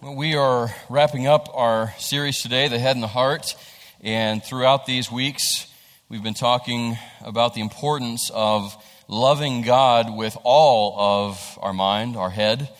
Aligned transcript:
Well, 0.00 0.14
we 0.14 0.36
are 0.36 0.72
wrapping 0.88 1.26
up 1.26 1.48
our 1.52 1.92
series 1.98 2.40
today, 2.40 2.68
The 2.68 2.78
Head 2.78 2.94
and 2.94 3.02
the 3.02 3.08
Heart. 3.08 3.56
And 4.00 4.44
throughout 4.44 4.86
these 4.86 5.10
weeks, 5.10 5.66
we've 6.08 6.22
been 6.22 6.34
talking 6.34 6.96
about 7.20 7.54
the 7.54 7.62
importance 7.62 8.30
of 8.32 8.76
loving 9.08 9.62
God 9.62 10.16
with 10.16 10.36
all 10.44 10.94
of 10.96 11.58
our 11.60 11.72
mind, 11.72 12.16
our 12.16 12.30
head, 12.30 12.70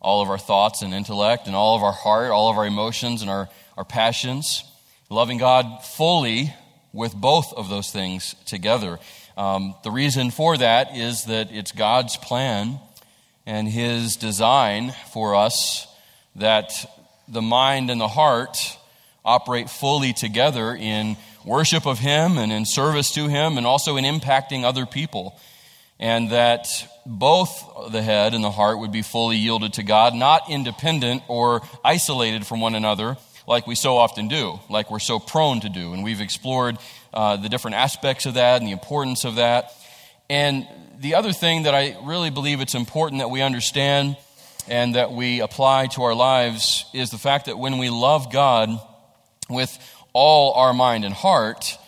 all 0.00 0.22
of 0.22 0.30
our 0.30 0.38
thoughts 0.38 0.80
and 0.80 0.94
intellect, 0.94 1.46
and 1.46 1.54
all 1.54 1.76
of 1.76 1.82
our 1.82 1.92
heart, 1.92 2.30
all 2.30 2.48
of 2.48 2.56
our 2.56 2.66
emotions 2.66 3.20
and 3.20 3.30
our, 3.30 3.50
our 3.76 3.84
passions. 3.84 4.64
Loving 5.10 5.36
God 5.36 5.84
fully 5.84 6.54
with 6.94 7.14
both 7.14 7.52
of 7.52 7.68
those 7.68 7.90
things 7.90 8.34
together. 8.46 8.98
Um, 9.36 9.74
the 9.84 9.90
reason 9.90 10.30
for 10.30 10.56
that 10.56 10.96
is 10.96 11.24
that 11.24 11.52
it's 11.52 11.72
God's 11.72 12.16
plan 12.16 12.78
and 13.44 13.68
His 13.68 14.16
design 14.16 14.94
for 15.12 15.34
us 15.34 15.88
that 16.36 16.72
the 17.28 17.42
mind 17.42 17.90
and 17.90 18.00
the 18.00 18.08
heart 18.08 18.56
operate 19.24 19.70
fully 19.70 20.12
together 20.12 20.74
in 20.74 21.16
worship 21.44 21.86
of 21.86 21.98
Him 21.98 22.38
and 22.38 22.52
in 22.52 22.64
service 22.64 23.12
to 23.12 23.28
Him 23.28 23.56
and 23.56 23.66
also 23.66 23.96
in 23.96 24.04
impacting 24.04 24.64
other 24.64 24.86
people. 24.86 25.38
And 25.98 26.30
that 26.30 26.66
both 27.06 27.92
the 27.92 28.02
head 28.02 28.34
and 28.34 28.42
the 28.42 28.50
heart 28.50 28.78
would 28.78 28.92
be 28.92 29.02
fully 29.02 29.36
yielded 29.36 29.74
to 29.74 29.82
God, 29.82 30.14
not 30.14 30.50
independent 30.50 31.22
or 31.28 31.62
isolated 31.84 32.46
from 32.46 32.60
one 32.60 32.74
another 32.74 33.16
like 33.46 33.66
we 33.66 33.74
so 33.74 33.96
often 33.96 34.28
do, 34.28 34.58
like 34.70 34.90
we're 34.90 34.98
so 34.98 35.18
prone 35.18 35.60
to 35.60 35.68
do. 35.68 35.92
And 35.92 36.02
we've 36.02 36.20
explored 36.20 36.78
uh, 37.12 37.36
the 37.36 37.48
different 37.48 37.76
aspects 37.76 38.26
of 38.26 38.34
that 38.34 38.60
and 38.60 38.66
the 38.66 38.72
importance 38.72 39.24
of 39.24 39.36
that. 39.36 39.72
And 40.30 40.66
the 40.98 41.14
other 41.14 41.32
thing 41.32 41.64
that 41.64 41.74
I 41.74 41.96
really 42.02 42.30
believe 42.30 42.60
it's 42.60 42.74
important 42.74 43.20
that 43.20 43.28
we 43.28 43.42
understand 43.42 44.16
and 44.68 44.94
that 44.94 45.12
we 45.12 45.40
apply 45.40 45.86
to 45.88 46.02
our 46.02 46.14
lives 46.14 46.86
is 46.94 47.10
the 47.10 47.18
fact 47.18 47.46
that 47.46 47.58
when 47.58 47.78
we 47.78 47.90
love 47.90 48.32
God 48.32 48.70
with 49.48 49.76
all 50.12 50.54
our 50.54 50.72
mind 50.72 51.04
and 51.04 51.14
heart, 51.14 51.78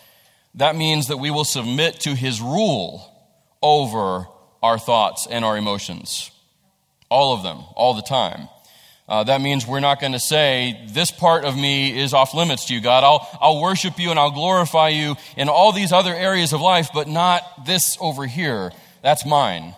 that 0.55 0.75
means 0.75 1.07
that 1.07 1.17
we 1.17 1.31
will 1.31 1.45
submit 1.45 2.01
to 2.01 2.15
His 2.15 2.41
rule 2.41 3.13
over 3.61 4.27
our 4.61 4.77
thoughts 4.77 5.27
and 5.29 5.43
our 5.43 5.57
emotions. 5.57 6.31
All 7.09 7.33
of 7.33 7.43
them, 7.43 7.59
all 7.75 7.93
the 7.93 8.01
time. 8.01 8.49
Uh, 9.07 9.23
that 9.23 9.39
means 9.39 9.65
we're 9.65 9.79
not 9.79 10.01
going 10.01 10.11
to 10.11 10.19
say, 10.19 10.85
This 10.89 11.11
part 11.11 11.45
of 11.45 11.55
me 11.55 11.97
is 11.97 12.13
off 12.13 12.33
limits 12.33 12.65
to 12.65 12.73
you, 12.73 12.81
God. 12.81 13.03
I'll, 13.05 13.27
I'll 13.39 13.61
worship 13.61 13.97
you 13.97 14.09
and 14.09 14.19
I'll 14.19 14.31
glorify 14.31 14.89
you 14.89 15.15
in 15.37 15.47
all 15.47 15.71
these 15.71 15.93
other 15.93 16.13
areas 16.13 16.51
of 16.51 16.59
life, 16.59 16.89
but 16.93 17.07
not 17.07 17.65
this 17.65 17.97
over 18.01 18.25
here. 18.25 18.71
That's 19.01 19.25
mine 19.25 19.73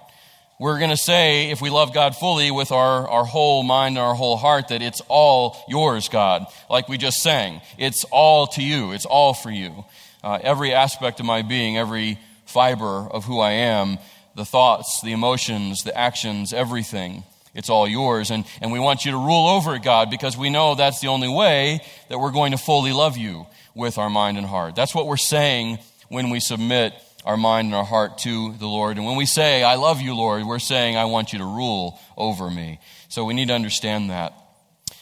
we're 0.60 0.78
going 0.78 0.90
to 0.90 0.98
say, 0.98 1.52
if 1.52 1.62
we 1.62 1.70
love 1.70 1.94
God 1.94 2.18
fully 2.18 2.52
with 2.52 2.74
our, 2.74 3.08
our 3.08 3.24
whole 3.24 3.64
mind 3.64 3.98
and 3.98 4.06
our 4.06 4.14
whole 4.14 4.36
heart, 4.36 4.68
that 4.68 4.82
it's 4.82 5.02
all 5.08 5.58
yours, 5.70 6.10
God. 6.10 6.48
Like 6.70 6.90
we 6.90 6.98
just 6.98 7.24
sang. 7.24 7.62
It's 7.78 8.04
all 8.12 8.46
to 8.48 8.62
you. 8.62 8.92
It's 8.92 9.06
all 9.06 9.34
for 9.34 9.50
you. 9.50 9.86
Uh, 10.22 10.38
every 10.42 10.74
aspect 10.74 11.22
of 11.22 11.26
my 11.26 11.44
being, 11.44 11.78
every 11.78 12.20
fiber 12.46 13.08
of 13.10 13.24
who 13.24 13.40
I 13.40 13.52
am, 13.52 14.00
the 14.36 14.44
thoughts, 14.44 15.02
the 15.02 15.14
emotions, 15.14 15.84
the 15.84 15.98
actions, 15.98 16.52
everything. 16.52 17.24
It's 17.56 17.70
all 17.70 17.88
yours. 17.88 18.30
And, 18.30 18.44
and 18.60 18.74
we 18.74 18.82
want 18.82 19.06
you 19.06 19.12
to 19.12 19.18
rule 19.18 19.48
over 19.48 19.76
it, 19.76 19.84
God, 19.84 20.10
because 20.10 20.38
we 20.38 20.50
know 20.50 20.76
that's 20.76 21.00
the 21.00 21.08
only 21.08 21.30
way 21.30 21.80
that 22.10 22.20
we're 22.20 22.32
going 22.32 22.52
to 22.52 22.58
fully 22.58 22.92
love 22.92 23.18
you 23.18 23.48
with 23.76 23.98
our 23.98 24.10
mind 24.10 24.38
and 24.38 24.46
heart. 24.46 24.76
That's 24.76 24.94
what 24.94 25.08
we're 25.08 25.16
saying 25.16 25.80
when 26.10 26.32
we 26.32 26.42
submit 26.42 26.94
our 27.26 27.38
mind 27.38 27.68
and 27.68 27.76
our 27.76 27.84
heart 27.84 28.18
to 28.20 28.54
the 28.54 28.68
Lord. 28.68 28.98
And 28.98 29.06
when 29.06 29.16
we 29.16 29.26
say, 29.26 29.64
I 29.64 29.76
love 29.76 30.02
you, 30.02 30.16
Lord, 30.16 30.44
we're 30.46 30.60
saying, 30.60 30.96
I 30.96 31.06
want 31.06 31.34
you 31.34 31.40
to 31.40 31.46
rule 31.46 32.00
over 32.18 32.50
me. 32.50 32.80
So 33.10 33.26
we 33.26 33.34
need 33.34 33.50
to 33.50 33.54
understand 33.54 34.10
that. 34.10 34.34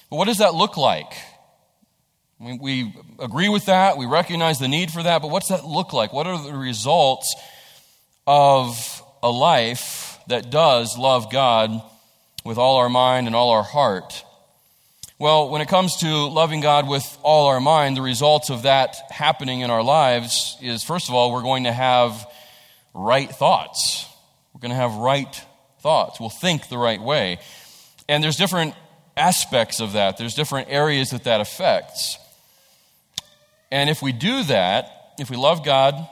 But 0.09 0.17
what 0.17 0.25
does 0.25 0.39
that 0.39 0.55
look 0.55 0.77
like? 0.77 1.11
We, 2.39 2.57
we 2.57 2.93
agree 3.19 3.49
with 3.49 3.65
that. 3.65 3.97
We 3.97 4.05
recognize 4.05 4.59
the 4.59 4.67
need 4.67 4.91
for 4.91 5.03
that. 5.03 5.21
But 5.21 5.29
what's 5.29 5.49
that 5.49 5.65
look 5.65 5.93
like? 5.93 6.13
What 6.13 6.27
are 6.27 6.41
the 6.41 6.53
results 6.53 7.35
of 8.25 9.01
a 9.23 9.29
life 9.29 10.19
that 10.27 10.49
does 10.49 10.97
love 10.97 11.31
God 11.31 11.81
with 12.45 12.57
all 12.57 12.77
our 12.77 12.89
mind 12.89 13.27
and 13.27 13.35
all 13.35 13.51
our 13.51 13.63
heart? 13.63 14.23
Well, 15.19 15.49
when 15.49 15.61
it 15.61 15.67
comes 15.67 15.95
to 16.01 16.27
loving 16.27 16.61
God 16.61 16.87
with 16.87 17.17
all 17.23 17.47
our 17.47 17.59
mind, 17.59 17.97
the 17.97 18.03
results 18.03 18.51
of 18.51 18.61
that 18.63 18.97
happening 19.09 19.61
in 19.61 19.71
our 19.71 19.81
lives 19.81 20.55
is 20.61 20.83
first 20.83 21.09
of 21.09 21.15
all, 21.15 21.31
we're 21.31 21.41
going 21.41 21.63
to 21.63 21.71
have 21.71 22.23
right 22.93 23.27
thoughts. 23.27 24.05
We're 24.53 24.59
going 24.59 24.69
to 24.69 24.75
have 24.75 24.93
right 24.93 25.43
thoughts. 25.79 26.19
We'll 26.19 26.29
think 26.29 26.69
the 26.69 26.77
right 26.77 27.01
way. 27.01 27.39
And 28.07 28.23
there's 28.23 28.35
different 28.35 28.75
aspects 29.15 29.79
of 29.79 29.93
that, 29.93 30.19
there's 30.19 30.35
different 30.35 30.69
areas 30.69 31.09
that 31.09 31.23
that 31.23 31.41
affects. 31.41 32.19
And 33.71 33.89
if 33.89 34.03
we 34.03 34.11
do 34.11 34.43
that, 34.43 35.15
if 35.17 35.31
we 35.31 35.35
love 35.35 35.65
God 35.65 36.07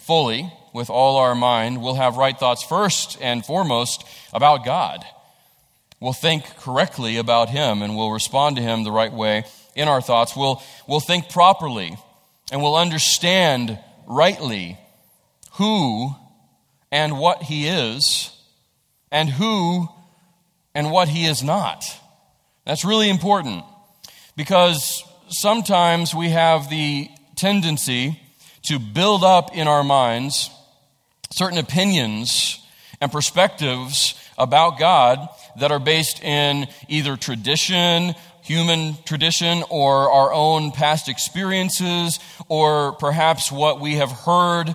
fully 0.00 0.52
with 0.74 0.90
all 0.90 1.16
our 1.16 1.34
mind, 1.34 1.80
we'll 1.80 1.94
have 1.94 2.18
right 2.18 2.38
thoughts 2.38 2.62
first 2.62 3.16
and 3.22 3.42
foremost 3.42 4.04
about 4.34 4.66
God 4.66 5.02
we'll 6.04 6.12
think 6.12 6.44
correctly 6.58 7.16
about 7.16 7.48
Him 7.48 7.80
and 7.80 7.96
we'll 7.96 8.10
respond 8.10 8.56
to 8.56 8.62
Him 8.62 8.84
the 8.84 8.92
right 8.92 9.12
way 9.12 9.44
in 9.74 9.88
our 9.88 10.02
thoughts. 10.02 10.36
We'll, 10.36 10.62
we'll 10.86 11.00
think 11.00 11.30
properly 11.30 11.96
and 12.52 12.62
we'll 12.62 12.76
understand 12.76 13.78
rightly 14.06 14.78
who 15.54 16.14
and 16.92 17.18
what 17.18 17.42
He 17.42 17.68
is 17.68 18.30
and 19.10 19.30
who 19.30 19.88
and 20.74 20.90
what 20.90 21.08
He 21.08 21.24
is 21.24 21.42
not. 21.42 21.82
That's 22.66 22.84
really 22.84 23.08
important 23.08 23.64
because 24.36 25.02
sometimes 25.28 26.14
we 26.14 26.28
have 26.28 26.68
the 26.68 27.08
tendency 27.34 28.20
to 28.64 28.78
build 28.78 29.24
up 29.24 29.56
in 29.56 29.68
our 29.68 29.82
minds 29.82 30.50
certain 31.30 31.56
opinions 31.56 32.60
and 33.04 33.12
perspectives 33.12 34.14
about 34.38 34.78
God 34.78 35.28
that 35.60 35.70
are 35.70 35.78
based 35.78 36.24
in 36.24 36.66
either 36.88 37.16
tradition, 37.16 38.14
human 38.42 38.96
tradition, 39.04 39.62
or 39.68 40.10
our 40.10 40.32
own 40.32 40.72
past 40.72 41.08
experiences, 41.10 42.18
or 42.48 42.92
perhaps 42.92 43.52
what 43.52 43.78
we 43.78 43.96
have 43.96 44.10
heard 44.10 44.74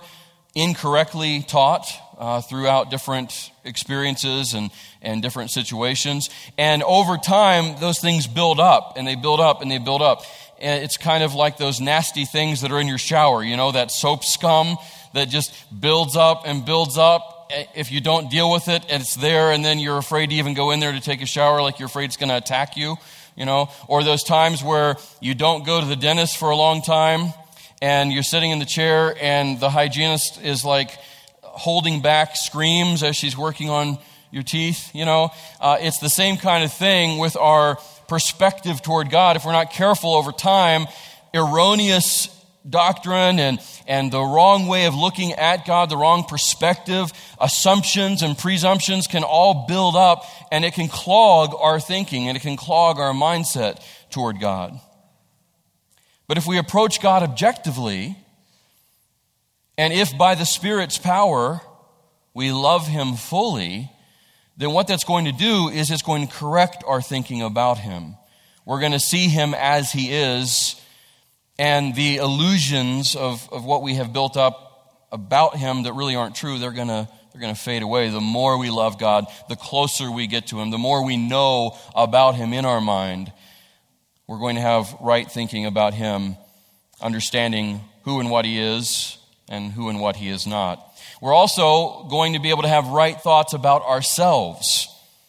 incorrectly 0.54 1.42
taught 1.42 1.88
uh, 2.20 2.42
throughout 2.42 2.92
different 2.92 3.52
experiences 3.66 4.54
and, 4.54 4.70
and 5.02 5.24
different 5.24 5.50
situations. 5.50 6.30
And 6.56 6.84
over 6.84 7.18
time, 7.18 7.80
those 7.80 8.00
things 8.00 8.28
build 8.28 8.60
up 8.60 8.94
and 8.96 9.08
they 9.08 9.16
build 9.16 9.40
up 9.40 9.64
and 9.64 9.72
they 9.72 9.80
build 9.80 10.04
up. 10.04 10.22
And 10.60 10.84
it's 10.84 10.98
kind 10.98 11.24
of 11.24 11.34
like 11.34 11.58
those 11.58 11.82
nasty 11.82 12.26
things 12.26 12.62
that 12.62 12.72
are 12.72 12.80
in 12.80 12.88
your 12.88 13.00
shower, 13.00 13.44
you 13.44 13.58
know, 13.58 13.72
that 13.72 13.90
soap 13.90 14.24
scum 14.24 14.78
that 15.16 15.30
just 15.30 15.52
builds 15.82 16.16
up 16.16 16.44
and 16.46 16.64
builds 16.64 16.96
up 16.96 17.39
if 17.50 17.92
you 17.92 18.02
don't 18.02 18.30
deal 18.30 18.52
with 18.52 18.68
it, 18.68 18.86
it's 18.90 19.16
there, 19.16 19.52
and 19.52 19.64
then 19.64 19.80
you're 19.80 19.98
afraid 19.98 20.30
to 20.30 20.36
even 20.36 20.54
go 20.54 20.72
in 20.72 20.80
there 20.80 20.92
to 20.92 21.00
take 21.00 21.22
a 21.22 21.26
shower, 21.26 21.62
like 21.62 21.80
you're 21.80 21.88
afraid 21.88 22.06
it's 22.06 22.18
going 22.18 22.30
to 22.30 22.38
attack 22.38 22.78
you, 22.78 22.98
you 23.36 23.46
know? 23.46 23.70
Or 23.88 24.04
those 24.04 24.24
times 24.24 24.64
where 24.64 24.96
you 25.20 25.34
don't 25.34 25.66
go 25.66 25.82
to 25.82 25.88
the 25.88 25.96
dentist 25.96 26.38
for 26.38 26.50
a 26.50 26.56
long 26.56 26.82
time, 26.82 27.34
and 27.82 28.12
you're 28.12 28.24
sitting 28.24 28.52
in 28.52 28.60
the 28.60 28.66
chair, 28.66 29.16
and 29.20 29.60
the 29.60 29.70
hygienist 29.70 30.42
is 30.44 30.64
like 30.64 30.92
holding 31.42 32.02
back 32.02 32.36
screams 32.36 33.04
as 33.04 33.16
she's 33.16 33.38
working 33.38 33.70
on 33.70 33.98
your 34.32 34.44
teeth, 34.44 34.94
you 34.94 35.06
know? 35.06 35.32
Uh, 35.60 35.78
it's 35.80 36.00
the 36.00 36.10
same 36.10 36.38
kind 36.38 36.64
of 36.64 36.72
thing 36.72 37.18
with 37.18 37.36
our 37.36 37.78
perspective 38.08 38.82
toward 38.82 39.10
God. 39.10 39.36
If 39.36 39.46
we're 39.46 39.54
not 39.54 39.72
careful 39.72 40.14
over 40.14 40.32
time, 40.32 40.88
erroneous 41.34 42.28
doctrine 42.68 43.40
and, 43.40 43.60
and 43.88 44.12
the 44.12 44.22
wrong 44.22 44.68
way 44.68 44.86
of 44.86 44.96
looking 44.96 45.34
at 45.34 45.66
God, 45.66 45.90
the 45.90 45.98
wrong 45.98 46.24
perspective, 46.24 47.12
assumptions 47.40 48.22
and 48.22 48.38
presumptions 48.38 49.08
can 49.08 49.24
all 49.24 49.66
build 49.68 49.96
up 49.96 50.26
and 50.52 50.66
it 50.66 50.74
can 50.74 50.88
clog 50.88 51.54
our 51.60 51.80
thinking 51.80 52.28
and 52.28 52.36
it 52.36 52.42
can 52.42 52.58
clog 52.58 53.00
our 53.00 53.14
mindset 53.14 53.82
toward 54.10 54.40
God. 54.40 54.80
But 56.28 56.38
if 56.38 56.46
we 56.46 56.58
approach 56.58 57.02
God 57.02 57.24
objectively, 57.24 58.16
and 59.78 59.94
if 59.94 60.16
by 60.18 60.36
the 60.36 60.46
Spirit's 60.46 60.98
power 60.98 61.62
we 62.34 62.52
love 62.52 62.88
Him 62.88 63.16
fully, 63.16 63.92
then 64.58 64.72
what 64.72 64.88
that's 64.88 65.06
going 65.06 65.26
to 65.26 65.32
do 65.32 65.70
is 65.70 65.90
it's 65.90 66.02
going 66.02 66.28
to 66.28 66.34
correct 66.34 66.84
our 66.86 67.02
thinking 67.02 67.42
about 67.42 67.78
Him. 67.78 68.16
We're 68.66 68.82
going 68.82 68.92
to 68.92 69.00
see 69.00 69.28
Him 69.28 69.56
as 69.56 69.92
He 69.92 70.14
is 70.14 70.80
and 71.60 71.94
the 71.94 72.16
illusions 72.16 73.16
of, 73.16 73.48
of 73.52 73.66
what 73.66 73.84
we 73.84 73.96
have 73.96 74.14
built 74.14 74.38
up 74.38 75.06
about 75.12 75.58
him 75.58 75.84
that 75.84 75.94
really 75.94 76.16
aren't 76.16 76.34
true, 76.34 76.58
they're 76.58 76.72
going 76.72 76.88
to 76.88 77.08
they're 77.32 77.42
going 77.42 77.54
to 77.54 77.62
fade 77.62 77.84
away. 77.84 78.10
The 78.10 78.20
more 78.20 78.58
we 78.58 78.72
love 78.72 78.98
God, 78.98 79.26
the 79.50 79.56
closer 79.56 80.12
we 80.12 80.26
get 80.26 80.48
to 80.48 80.60
him, 80.60 80.72
the 80.72 80.80
more 80.80 81.06
we 81.06 81.16
know 81.16 81.78
about 81.94 82.34
him 82.34 82.54
in 82.54 82.66
our 82.66 82.82
mind, 82.82 83.32
we're 84.26 84.40
going 84.40 84.56
to 84.56 84.62
have 84.62 84.96
right 85.00 85.30
thinking 85.30 85.68
about 85.68 85.94
him, 85.94 86.38
understanding 87.00 87.82
who 88.04 88.20
and 88.20 88.32
what 88.32 88.46
he 88.46 88.60
is 88.60 89.20
and 89.48 89.72
who 89.72 89.90
and 89.90 90.02
what 90.02 90.16
he 90.16 90.30
is 90.30 90.48
not. 90.48 90.84
We're 91.22 91.34
also 91.34 92.06
going 92.10 92.34
to 92.34 92.40
be 92.40 92.50
able 92.50 92.64
to 92.64 92.68
have 92.68 92.88
right 92.88 93.20
thoughts 93.20 93.54
about 93.54 93.84
ourselves 93.84 94.88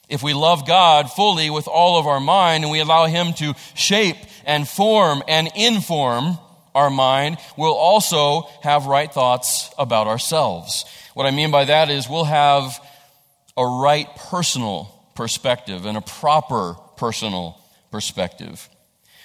If 0.08 0.22
we 0.22 0.34
love 0.34 0.66
God 0.66 1.10
fully 1.12 1.50
with 1.50 1.68
all 1.68 1.98
of 1.98 2.06
our 2.06 2.20
mind 2.20 2.64
and 2.64 2.70
we 2.70 2.80
allow 2.80 3.06
Him 3.06 3.32
to 3.34 3.54
shape 3.74 4.16
and 4.50 4.68
form 4.68 5.22
and 5.28 5.48
inform 5.54 6.36
our 6.74 6.90
mind, 6.90 7.38
we'll 7.56 7.72
also 7.72 8.48
have 8.64 8.86
right 8.86 9.12
thoughts 9.12 9.70
about 9.78 10.08
ourselves. 10.08 10.84
What 11.14 11.24
I 11.24 11.30
mean 11.30 11.52
by 11.52 11.66
that 11.66 11.88
is 11.88 12.08
we'll 12.08 12.24
have 12.24 12.76
a 13.56 13.64
right 13.64 14.08
personal 14.16 14.92
perspective 15.14 15.86
and 15.86 15.96
a 15.96 16.00
proper 16.00 16.74
personal 16.96 17.62
perspective. 17.92 18.68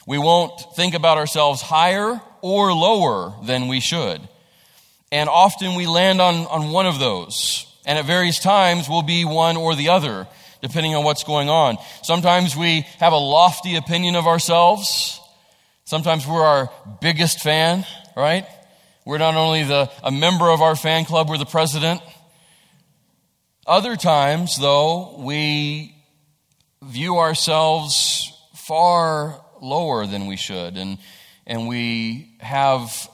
We 0.05 0.19
won't 0.19 0.61
think 0.75 0.93
about 0.93 1.17
ourselves 1.17 1.59
higher 1.59 2.21
or 2.41 2.71
lower 2.71 3.33
than 3.45 3.67
we 3.67 3.79
should. 3.79 4.21
And 5.11 5.27
often 5.27 5.73
we 5.73 5.87
land 5.87 6.21
on, 6.21 6.45
on 6.45 6.71
one 6.71 6.85
of 6.85 6.99
those. 6.99 7.65
And 7.87 7.97
at 7.97 8.05
various 8.05 8.39
times 8.39 8.87
we'll 8.87 9.01
be 9.01 9.25
one 9.25 9.57
or 9.57 9.73
the 9.73 9.89
other, 9.89 10.27
depending 10.65 10.95
on 10.95 11.03
what's 11.03 11.23
going 11.23 11.47
on. 11.47 11.77
Sometimes 12.01 12.57
we 12.57 12.87
have 12.97 13.13
a 13.13 13.17
lofty 13.17 13.75
opinion 13.75 14.15
of 14.15 14.25
ourselves. 14.25 15.21
Sometimes 15.83 16.25
we're 16.25 16.41
our 16.41 16.71
biggest 17.01 17.41
fan, 17.41 17.85
right? 18.17 18.47
We're 19.05 19.19
not 19.19 19.35
only 19.35 19.63
the, 19.63 19.91
a 20.01 20.11
member 20.11 20.49
of 20.49 20.63
our 20.63 20.75
fan 20.75 21.05
club, 21.05 21.29
we're 21.29 21.37
the 21.37 21.45
president. 21.45 22.01
Other 23.67 23.95
times, 23.95 24.57
though, 24.57 25.17
we 25.19 25.95
view 26.81 27.17
ourselves 27.19 28.33
far 28.55 29.39
lower 29.61 30.07
than 30.07 30.25
we 30.25 30.35
should, 30.35 30.77
and, 30.77 30.97
and 31.45 31.67
we 31.67 32.37
have 32.39 33.07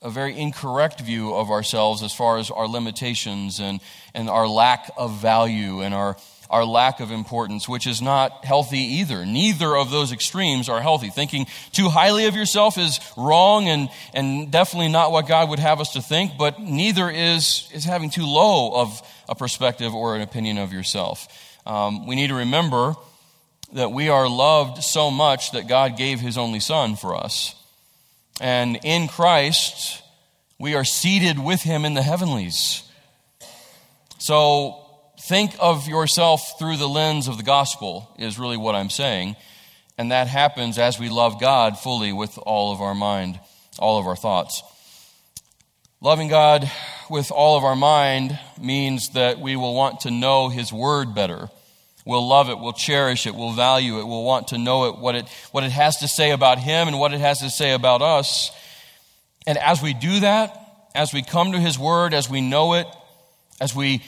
a 0.00 0.08
very 0.08 0.38
incorrect 0.38 1.00
view 1.00 1.34
of 1.34 1.50
ourselves 1.50 2.02
as 2.02 2.14
far 2.14 2.38
as 2.38 2.50
our 2.50 2.66
limitations 2.66 3.60
and, 3.60 3.80
and 4.14 4.30
our 4.30 4.46
lack 4.46 4.90
of 4.96 5.20
value 5.20 5.80
and 5.80 5.94
our, 5.94 6.16
our 6.48 6.64
lack 6.64 7.00
of 7.00 7.10
importance, 7.10 7.68
which 7.68 7.86
is 7.86 8.00
not 8.00 8.44
healthy 8.44 8.78
either. 8.78 9.26
Neither 9.26 9.76
of 9.76 9.90
those 9.90 10.12
extremes 10.12 10.68
are 10.68 10.80
healthy. 10.80 11.10
Thinking 11.10 11.46
too 11.72 11.88
highly 11.88 12.26
of 12.26 12.36
yourself 12.36 12.78
is 12.78 13.00
wrong 13.16 13.68
and, 13.68 13.88
and 14.12 14.50
definitely 14.50 14.88
not 14.88 15.10
what 15.10 15.26
God 15.26 15.48
would 15.48 15.58
have 15.58 15.80
us 15.80 15.92
to 15.94 16.02
think, 16.02 16.32
but 16.38 16.60
neither 16.60 17.10
is, 17.10 17.68
is 17.74 17.84
having 17.84 18.10
too 18.10 18.26
low 18.26 18.74
of 18.74 19.02
a 19.28 19.34
perspective 19.34 19.94
or 19.94 20.14
an 20.14 20.22
opinion 20.22 20.58
of 20.58 20.72
yourself. 20.72 21.26
Um, 21.66 22.06
we 22.06 22.14
need 22.14 22.28
to 22.28 22.34
remember 22.34 22.94
that 23.72 23.90
we 23.90 24.08
are 24.08 24.28
loved 24.28 24.82
so 24.84 25.10
much 25.10 25.50
that 25.52 25.66
God 25.66 25.96
gave 25.96 26.20
his 26.20 26.38
only 26.38 26.60
Son 26.60 26.94
for 26.94 27.16
us. 27.16 27.56
And 28.40 28.78
in 28.84 29.08
Christ, 29.08 30.02
we 30.58 30.74
are 30.74 30.84
seated 30.84 31.38
with 31.38 31.62
him 31.62 31.84
in 31.84 31.94
the 31.94 32.02
heavenlies. 32.02 32.83
So 34.18 34.84
think 35.20 35.54
of 35.58 35.88
yourself 35.88 36.58
through 36.58 36.76
the 36.76 36.88
lens 36.88 37.28
of 37.28 37.36
the 37.36 37.42
gospel, 37.42 38.14
is 38.18 38.38
really 38.38 38.56
what 38.56 38.74
I'm 38.74 38.90
saying. 38.90 39.36
And 39.96 40.10
that 40.10 40.26
happens 40.26 40.78
as 40.78 40.98
we 40.98 41.08
love 41.08 41.40
God 41.40 41.78
fully 41.78 42.12
with 42.12 42.36
all 42.38 42.72
of 42.72 42.80
our 42.80 42.94
mind, 42.94 43.38
all 43.78 43.98
of 43.98 44.06
our 44.06 44.16
thoughts. 44.16 44.62
Loving 46.00 46.28
God 46.28 46.70
with 47.08 47.30
all 47.30 47.56
of 47.56 47.64
our 47.64 47.76
mind 47.76 48.38
means 48.60 49.10
that 49.10 49.38
we 49.38 49.56
will 49.56 49.74
want 49.74 50.00
to 50.00 50.10
know 50.10 50.48
His 50.48 50.72
Word 50.72 51.14
better. 51.14 51.48
We'll 52.04 52.28
love 52.28 52.50
it, 52.50 52.58
we'll 52.58 52.74
cherish 52.74 53.26
it, 53.26 53.34
we'll 53.34 53.52
value 53.52 53.98
it, 54.00 54.06
we'll 54.06 54.24
want 54.24 54.48
to 54.48 54.58
know 54.58 54.90
it, 54.90 54.98
what 54.98 55.14
it, 55.14 55.26
what 55.52 55.64
it 55.64 55.72
has 55.72 55.98
to 55.98 56.08
say 56.08 56.32
about 56.32 56.58
Him 56.58 56.88
and 56.88 56.98
what 56.98 57.14
it 57.14 57.20
has 57.20 57.38
to 57.38 57.48
say 57.48 57.72
about 57.72 58.02
us. 58.02 58.50
And 59.46 59.56
as 59.56 59.80
we 59.80 59.94
do 59.94 60.20
that, 60.20 60.90
as 60.94 61.14
we 61.14 61.22
come 61.22 61.52
to 61.52 61.58
His 61.58 61.78
Word, 61.78 62.12
as 62.12 62.28
we 62.28 62.42
know 62.42 62.74
it, 62.74 62.86
as 63.60 63.74
we 63.74 64.02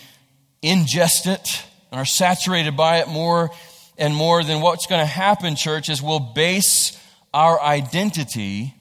ingest 0.63 1.27
it 1.27 1.65
and 1.91 2.01
are 2.01 2.05
saturated 2.05 2.77
by 2.77 2.99
it 2.99 3.09
more 3.09 3.51
and 3.99 4.15
more, 4.15 4.43
then 4.43 4.61
what's 4.61 4.87
going 4.87 5.01
to 5.01 5.07
happen, 5.07 5.57
church, 5.57 5.89
is 5.89 6.03
we'll 6.03 6.21
base 6.21 6.99
our 7.33 7.61
identity, 7.61 8.75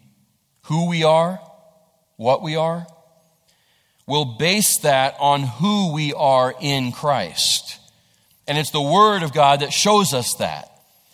who 0.63 0.89
we 0.89 1.03
are, 1.03 1.39
what 2.17 2.41
we 2.41 2.55
are, 2.55 2.87
we'll 4.07 4.37
base 4.37 4.77
that 4.77 5.15
on 5.19 5.43
who 5.43 5.93
we 5.93 6.13
are 6.13 6.53
in 6.61 6.91
Christ. 6.91 7.79
And 8.47 8.57
it's 8.57 8.71
the 8.71 8.81
Word 8.81 9.23
of 9.23 9.33
God 9.33 9.61
that 9.61 9.73
shows 9.73 10.13
us 10.13 10.35
that. 10.35 10.71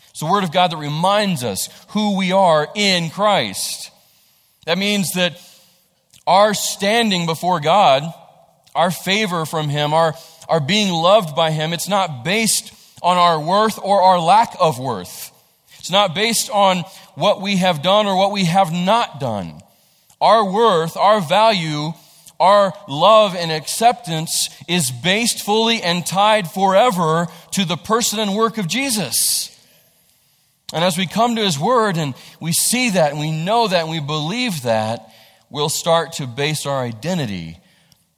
It's 0.10 0.20
the 0.20 0.26
Word 0.26 0.44
of 0.44 0.52
God 0.52 0.72
that 0.72 0.78
reminds 0.78 1.44
us 1.44 1.70
who 1.90 2.18
we 2.18 2.32
are 2.32 2.68
in 2.76 3.10
Christ. 3.10 3.92
That 4.66 4.78
means 4.78 5.14
that 5.14 5.42
our 6.28 6.54
standing 6.54 7.26
before 7.26 7.60
God, 7.60 8.04
our 8.76 8.92
favor 8.92 9.46
from 9.46 9.70
Him, 9.70 9.94
our, 9.94 10.16
our 10.48 10.60
being 10.60 10.92
loved 10.92 11.36
by 11.36 11.52
Him, 11.52 11.74
it's 11.74 11.90
not 11.90 12.24
based 12.24 12.74
on 13.02 13.18
our 13.18 13.40
worth 13.40 13.80
or 13.82 14.02
our 14.02 14.20
lack 14.20 14.56
of 14.60 14.80
worth. 14.80 15.32
It's 15.80 15.92
not 15.92 16.14
based 16.14 16.50
on 16.50 16.84
what 17.16 17.42
we 17.42 17.58
have 17.58 17.82
done 17.82 18.06
or 18.06 18.16
what 18.16 18.32
we 18.32 18.46
have 18.46 18.72
not 18.72 19.20
done. 19.20 19.62
Our 20.20 20.46
worth, 20.46 20.96
our 20.96 21.20
value 21.20 21.94
our 22.42 22.74
love 22.88 23.36
and 23.36 23.52
acceptance 23.52 24.50
is 24.68 24.90
based 24.90 25.46
fully 25.46 25.84
and 25.84 26.04
tied 26.04 26.50
forever 26.50 27.28
to 27.52 27.66
the 27.66 27.78
person 27.78 28.18
and 28.20 28.36
work 28.36 28.58
of 28.58 28.68
Jesus. 28.68 29.48
And 30.74 30.84
as 30.84 30.98
we 30.98 31.06
come 31.06 31.36
to 31.36 31.44
His 31.44 31.60
Word 31.60 31.98
and 31.98 32.16
we 32.40 32.52
see 32.52 32.90
that 32.90 33.12
and 33.12 33.20
we 33.20 33.30
know 33.30 33.68
that 33.68 33.82
and 33.82 33.92
we 33.92 34.00
believe 34.00 34.64
that, 34.64 35.08
we'll 35.52 35.70
start 35.70 36.14
to 36.14 36.26
base 36.26 36.66
our 36.66 36.82
identity 36.82 37.60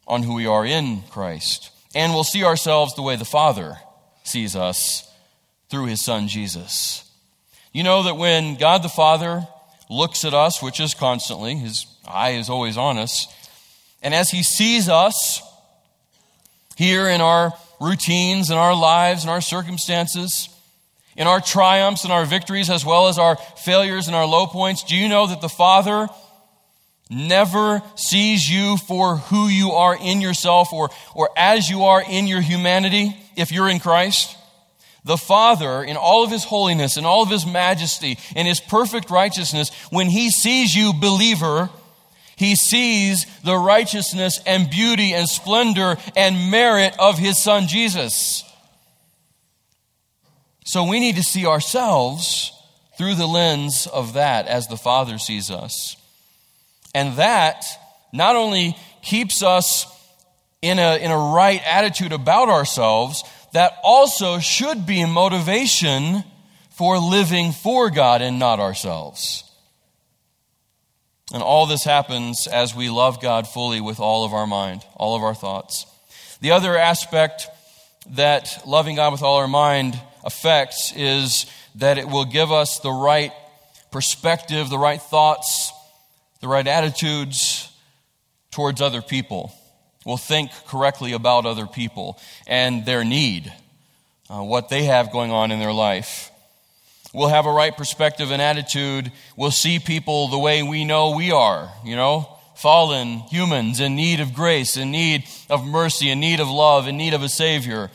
on 0.08 0.24
who 0.24 0.34
we 0.34 0.46
are 0.46 0.66
in 0.66 1.02
Christ. 1.10 1.72
And 1.96 2.14
we'll 2.14 2.24
see 2.24 2.44
ourselves 2.44 2.96
the 2.96 3.02
way 3.02 3.16
the 3.16 3.26
Father 3.26 3.78
sees 4.24 4.56
us 4.56 5.10
through 5.70 5.86
His 5.86 6.04
Son 6.04 6.28
Jesus. 6.28 7.10
You 7.72 7.84
know 7.84 8.04
that 8.04 8.18
when 8.18 8.56
God 8.56 8.84
the 8.84 8.90
Father 8.90 9.48
looks 9.90 10.26
at 10.26 10.34
us, 10.34 10.62
which 10.62 10.80
is 10.80 10.94
constantly, 10.94 11.56
His 11.56 11.86
eye 12.08 12.32
is 12.32 12.50
always 12.50 12.78
on 12.78 12.98
us, 12.98 13.28
and 14.02 14.14
as 14.14 14.30
He 14.30 14.44
sees 14.44 14.90
us 14.90 15.42
here 16.76 17.08
in 17.08 17.22
our 17.22 17.54
routines, 17.80 18.50
in 18.50 18.58
our 18.58 18.76
lives, 18.76 19.24
in 19.24 19.30
our 19.30 19.42
circumstances, 19.42 20.50
in 21.16 21.28
our 21.28 21.40
triumphs 21.40 22.04
and 22.04 22.14
our 22.14 22.26
victories, 22.26 22.70
as 22.70 22.86
well 22.86 23.08
as 23.08 23.20
our 23.20 23.36
failures 23.36 24.08
and 24.08 24.16
our 24.16 24.26
low 24.26 24.48
points, 24.48 24.84
do 24.84 24.96
you 24.96 25.08
know 25.08 25.28
that 25.28 25.42
the 25.42 25.50
Father 25.50 26.08
never 27.13 27.81
sees 27.95 28.50
you 28.50 28.77
for 28.77 29.18
who 29.18 29.48
you 29.48 29.71
are 29.71 29.95
in 29.95 30.21
yourself 30.21 30.74
or, 30.74 30.89
or 31.15 31.30
as 31.38 31.69
you 31.69 31.83
are 31.86 32.04
in 32.07 32.27
your 32.27 32.42
humanity 32.42 33.15
if 33.36 33.51
you're 33.51 33.69
in 33.69 33.80
Christ? 33.80 34.38
The 35.06 35.18
Father, 35.18 35.83
in 35.83 35.98
all 35.98 36.24
of 36.24 36.31
His 36.31 36.44
holiness, 36.44 36.98
in 36.98 37.06
all 37.06 37.24
of 37.24 37.30
His 37.30 37.45
majesty, 37.45 38.18
in 38.36 38.45
His 38.45 38.60
perfect 38.60 39.10
righteousness, 39.10 39.70
when 39.89 40.08
He 40.08 40.32
sees 40.32 40.75
you, 40.75 40.93
believer, 40.93 41.70
he 42.36 42.55
sees 42.55 43.25
the 43.41 43.58
righteousness 43.58 44.39
and 44.46 44.70
beauty 44.70 45.13
and 45.13 45.29
splendor 45.29 45.98
and 46.15 46.51
merit 46.51 46.96
of 47.00 47.17
his 47.17 47.41
son 47.41 47.67
Jesus. 47.67 48.43
So 50.65 50.84
we 50.84 51.00
need 51.00 51.15
to 51.17 51.24
see 51.24 51.46
ourselves 51.46 52.51
through 52.98 53.15
the 53.15 53.27
lens 53.27 53.88
of 53.88 54.13
that 54.13 54.48
as 54.48 54.67
the 54.67 54.77
Father 54.77 55.17
sees 55.17 55.51
us. 55.51 55.96
And 56.94 57.18
that 57.18 57.64
not 58.12 58.36
only 58.36 58.78
keeps 59.02 59.44
us 59.44 59.88
in 60.62 60.80
a, 60.80 60.98
in 60.98 61.12
a 61.12 61.18
right 61.18 61.62
attitude 61.66 62.14
about 62.14 62.50
ourselves, 62.50 63.24
that 63.54 63.74
also 63.84 64.40
should 64.40 64.86
be 64.86 65.06
motivation 65.06 66.24
for 66.72 66.98
living 66.98 67.52
for 67.52 67.90
God 67.90 68.22
and 68.22 68.40
not 68.40 68.60
ourselves. 68.60 69.44
And 71.34 71.42
all 71.42 71.66
this 71.66 71.84
happens 71.84 72.48
as 72.48 72.76
we 72.76 72.90
love 72.90 73.22
God 73.22 73.48
fully 73.48 73.82
with 73.82 74.00
all 74.00 74.26
of 74.26 74.34
our 74.34 74.48
mind, 74.48 74.84
all 74.96 75.16
of 75.16 75.24
our 75.24 75.36
thoughts. 75.36 75.86
The 76.42 76.52
other 76.52 76.78
aspect 76.78 77.48
that 78.12 78.64
loving 78.68 78.96
God 78.98 79.12
with 79.12 79.24
all 79.24 79.38
our 79.38 79.48
mind 79.48 80.00
affects 80.24 80.94
is 80.96 81.46
that 81.76 81.98
it 81.98 82.08
will 82.08 82.26
give 82.26 82.52
us 82.52 82.80
the 82.80 82.92
right 82.92 83.32
perspective, 83.92 84.70
the 84.70 84.78
right 84.78 85.02
thoughts, 85.02 85.72
the 86.44 86.50
right 86.50 86.68
attitudes 86.68 87.72
towards 88.52 88.82
other 88.82 89.02
people. 89.02 89.54
We'll 90.06 90.18
think 90.18 90.52
correctly 90.68 91.14
about 91.14 91.46
other 91.46 91.66
people 91.66 92.20
and 92.46 92.86
their 92.86 93.06
need, 93.06 93.52
uh, 94.30 94.44
what 94.44 94.68
they 94.68 94.84
have 94.84 95.14
going 95.14 95.32
on 95.32 95.52
in 95.52 95.60
their 95.60 95.72
life. 95.72 96.32
We'll 97.14 97.30
have 97.30 97.46
a 97.46 97.52
right 97.52 97.74
perspective 97.74 98.30
and 98.30 98.42
attitude. 98.42 99.10
We'll 99.38 99.52
see 99.52 99.80
people 99.80 100.28
the 100.28 100.38
way 100.38 100.64
we 100.64 100.84
know 100.84 101.16
we 101.16 101.32
are, 101.32 101.72
you 101.86 101.96
know, 101.96 102.28
fallen 102.56 103.20
humans 103.30 103.80
in 103.80 103.96
need 103.96 104.20
of 104.20 104.34
grace, 104.34 104.76
in 104.76 104.92
need 104.92 105.24
of 105.50 105.66
mercy, 105.66 106.10
in 106.10 106.20
need 106.20 106.42
of 106.42 106.50
love, 106.50 106.90
in 106.90 106.98
need 106.98 107.14
of 107.14 107.24
a 107.24 107.30
Savior. 107.30 107.90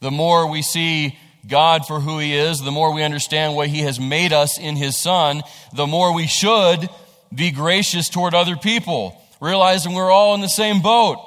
The 0.00 0.10
more 0.10 0.46
we 0.46 0.60
see 0.60 1.18
God 1.46 1.86
for 1.86 2.00
who 2.00 2.18
He 2.18 2.34
is, 2.34 2.60
the 2.60 2.70
more 2.70 2.92
we 2.92 3.02
understand 3.02 3.56
what 3.56 3.68
He 3.68 3.80
has 3.80 3.98
made 3.98 4.34
us 4.34 4.58
in 4.58 4.76
His 4.76 4.94
Son, 4.94 5.40
the 5.72 5.86
more 5.86 6.14
we 6.14 6.26
should 6.26 6.90
be 7.34 7.50
gracious 7.50 8.08
toward 8.08 8.34
other 8.34 8.56
people, 8.56 9.20
realizing 9.40 9.94
we're 9.94 10.10
all 10.10 10.34
in 10.34 10.40
the 10.40 10.48
same 10.48 10.82
boat, 10.82 11.18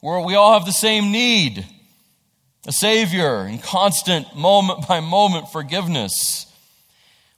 where 0.00 0.20
we 0.20 0.34
all 0.34 0.54
have 0.54 0.66
the 0.66 0.72
same 0.72 1.12
need. 1.12 1.66
a 2.66 2.72
Savior, 2.72 3.42
and 3.42 3.62
constant 3.62 4.34
moment 4.34 4.86
by 4.88 5.00
moment 5.00 5.50
forgiveness, 5.50 6.46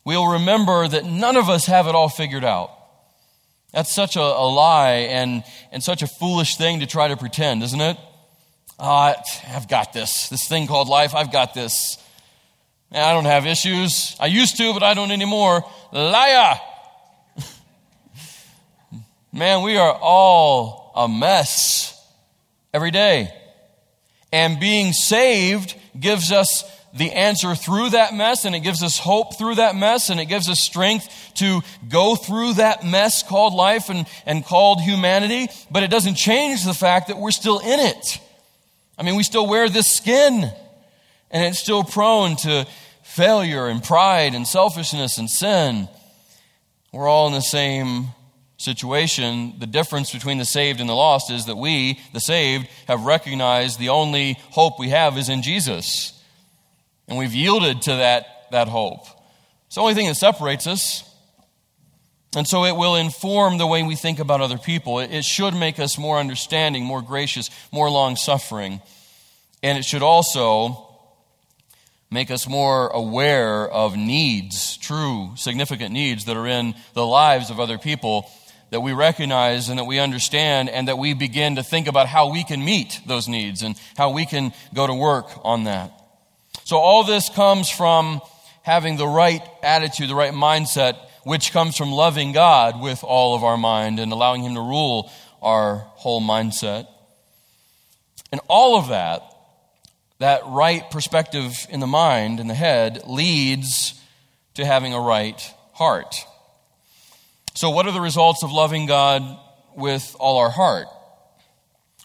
we'll 0.05 0.33
remember 0.33 0.89
that 0.89 1.05
none 1.05 1.37
of 1.37 1.49
us 1.49 1.67
have 1.67 1.87
it 1.87 1.95
all 1.95 2.09
figured 2.09 2.45
out. 2.45 2.71
That's 3.73 3.95
such 3.95 4.17
a, 4.17 4.21
a 4.21 4.49
lie 4.49 5.09
and, 5.11 5.45
and 5.71 5.83
such 5.83 6.03
a 6.03 6.07
foolish 6.07 6.57
thing 6.57 6.81
to 6.81 6.87
try 6.87 7.09
to 7.09 7.17
pretend, 7.17 7.63
isn't 7.63 7.81
it? 7.81 7.99
Oh, 8.79 9.15
I've 9.49 9.69
got 9.69 9.93
this. 9.93 10.29
This 10.29 10.49
thing 10.49 10.67
called 10.67 10.89
life, 10.89 11.15
I've 11.15 11.33
got 11.33 11.53
this. 11.53 11.99
I 12.91 13.13
don't 13.13 13.27
have 13.27 13.45
issues. 13.47 14.17
I 14.19 14.27
used 14.27 14.57
to, 14.57 14.73
but 14.73 14.83
I 14.83 14.95
don't 14.95 15.11
anymore. 15.11 15.63
Liar! 15.93 16.59
Man, 19.39 19.63
we 19.63 19.77
are 19.77 19.93
all 19.93 20.91
a 20.97 21.09
mess 21.09 21.97
every 22.75 22.91
day. 22.91 23.33
And 24.33 24.59
being 24.59 24.93
saved 24.93 25.77
gives 25.99 26.33
us 26.33 26.65
the 26.93 27.13
answer 27.13 27.55
through 27.55 27.91
that 27.91 28.15
mess, 28.15 28.45
and 28.45 28.57
it 28.57 28.61
gives 28.61 28.83
us 28.83 28.99
hope 28.99 29.39
through 29.39 29.55
that 29.55 29.77
mess, 29.77 30.11
and 30.11 30.19
it 30.19 30.25
gives 30.25 30.49
us 30.49 30.59
strength 30.59 31.09
to 31.35 31.61
go 31.89 32.17
through 32.17 32.55
that 32.55 32.85
mess 32.85 33.23
called 33.23 33.55
life 33.55 33.91
and, 33.91 34.09
and 34.27 34.45
called 34.45 34.81
humanity. 34.81 35.47
But 35.71 35.85
it 35.85 35.91
doesn't 35.93 36.17
change 36.17 36.65
the 36.65 36.75
fact 36.75 37.07
that 37.07 37.17
we're 37.17 37.31
still 37.31 37.61
in 37.61 37.79
it. 37.79 38.21
I 38.99 39.05
mean, 39.05 39.15
we 39.15 39.23
still 39.23 39.47
wear 39.47 39.69
this 39.69 39.93
skin, 39.93 40.51
and 41.31 41.45
it's 41.45 41.61
still 41.61 41.85
prone 41.85 42.35
to 42.39 42.67
failure 43.05 43.69
and 43.69 43.85
pride 43.85 44.35
and 44.35 44.49
selfishness 44.49 45.17
and 45.17 45.31
sin. 45.31 45.89
We're 46.91 47.07
all 47.07 47.29
in 47.29 47.35
the 47.35 47.41
same 47.41 48.09
situation, 48.59 49.55
the 49.59 49.67
difference 49.67 50.13
between 50.13 50.39
the 50.39 50.45
saved 50.45 50.81
and 50.81 50.89
the 50.89 50.95
lost 50.95 51.31
is 51.31 51.47
that 51.47 51.57
we, 51.57 51.99
the 52.13 52.21
saved, 52.21 52.69
have 52.89 53.05
recognized 53.05 53.79
the 53.79 53.89
only 53.89 54.37
hope 54.51 54.79
we 54.79 54.91
have 54.91 55.17
is 55.17 55.29
in 55.29 55.43
Jesus. 55.43 56.13
And 57.07 57.17
we've 57.17 57.35
yielded 57.35 57.83
to 57.83 57.97
that, 57.97 58.51
that 58.51 58.69
hope. 58.69 59.07
It's 59.67 59.77
the 59.77 59.81
only 59.81 59.95
thing 59.95 60.09
that 60.09 60.17
separates 60.17 60.67
us. 60.67 61.05
And 62.37 62.47
so 62.47 62.65
it 62.65 62.77
will 62.77 62.97
inform 62.97 63.57
the 63.57 63.67
way 63.67 63.83
we 63.83 63.95
think 63.95 64.19
about 64.19 64.41
other 64.41 64.59
people. 64.59 64.99
It, 64.99 65.13
it 65.13 65.25
should 65.25 65.55
make 65.55 65.79
us 65.79 65.97
more 65.97 66.19
understanding, 66.19 66.85
more 66.85 67.01
gracious, 67.01 67.51
more 67.73 67.89
long 67.89 68.17
suffering. 68.17 68.83
And 69.63 69.79
it 69.79 69.85
should 69.85 70.03
also 70.03 70.85
make 72.11 72.31
us 72.31 72.49
more 72.49 72.89
aware 72.89 73.69
of 73.69 73.97
needs, 73.97 74.77
true, 74.79 75.33
significant 75.37 75.93
needs 75.93 76.25
that 76.25 76.37
are 76.37 76.47
in 76.47 76.75
the 76.95 77.07
lives 77.07 77.51
of 77.51 77.61
other 77.61 77.79
people 77.79 78.29
that 78.71 78.81
we 78.81 78.93
recognize 78.93 79.69
and 79.69 79.79
that 79.79 79.85
we 79.85 79.99
understand, 79.99 80.69
and 80.69 80.89
that 80.89 80.99
we 80.99 81.15
begin 81.15 81.57
to 81.57 81.63
think 81.63 81.89
about 81.89 82.07
how 82.07 82.31
we 82.31 82.45
can 82.45 82.65
meet 82.65 83.01
those 83.07 83.29
needs 83.29 83.63
and 83.63 83.81
how 83.97 84.11
we 84.11 84.27
can 84.27 84.53
go 84.75 84.87
to 84.87 84.95
work 84.95 85.27
on 85.45 85.65
that. 85.65 85.93
So, 86.65 86.77
all 86.77 87.05
this 87.05 87.31
comes 87.31 87.71
from 87.71 88.21
having 88.63 88.99
the 88.99 89.07
right 89.07 89.43
attitude, 89.63 90.11
the 90.11 90.15
right 90.15 90.35
mindset, 90.35 90.99
which 91.25 91.53
comes 91.53 91.77
from 91.77 91.91
loving 91.91 92.33
God 92.33 92.81
with 92.81 93.03
all 93.03 93.35
of 93.35 93.43
our 93.43 93.57
mind 93.57 93.99
and 93.99 94.13
allowing 94.13 94.43
Him 94.43 94.55
to 94.55 94.61
rule 94.61 95.11
our 95.41 95.79
whole 95.95 96.21
mindset. 96.21 96.87
And 98.31 98.41
all 98.49 98.79
of 98.79 98.89
that, 98.89 99.23
that 100.19 100.43
right 100.47 100.91
perspective 100.91 101.55
in 101.71 101.81
the 101.81 101.87
mind 101.87 102.41
and 102.41 102.51
the 102.51 102.55
head, 102.55 103.03
leads 103.07 103.99
to 104.55 104.65
having 104.65 104.93
a 104.93 105.01
right 105.01 105.41
heart. 105.73 106.15
So, 107.59 107.71
what 107.71 107.87
are 107.87 107.91
the 107.91 108.01
results 108.01 108.45
of 108.45 108.53
loving 108.53 108.87
God 108.87 109.37
with 109.75 110.15
all 110.21 110.39
our 110.39 110.49
heart? 110.49 110.87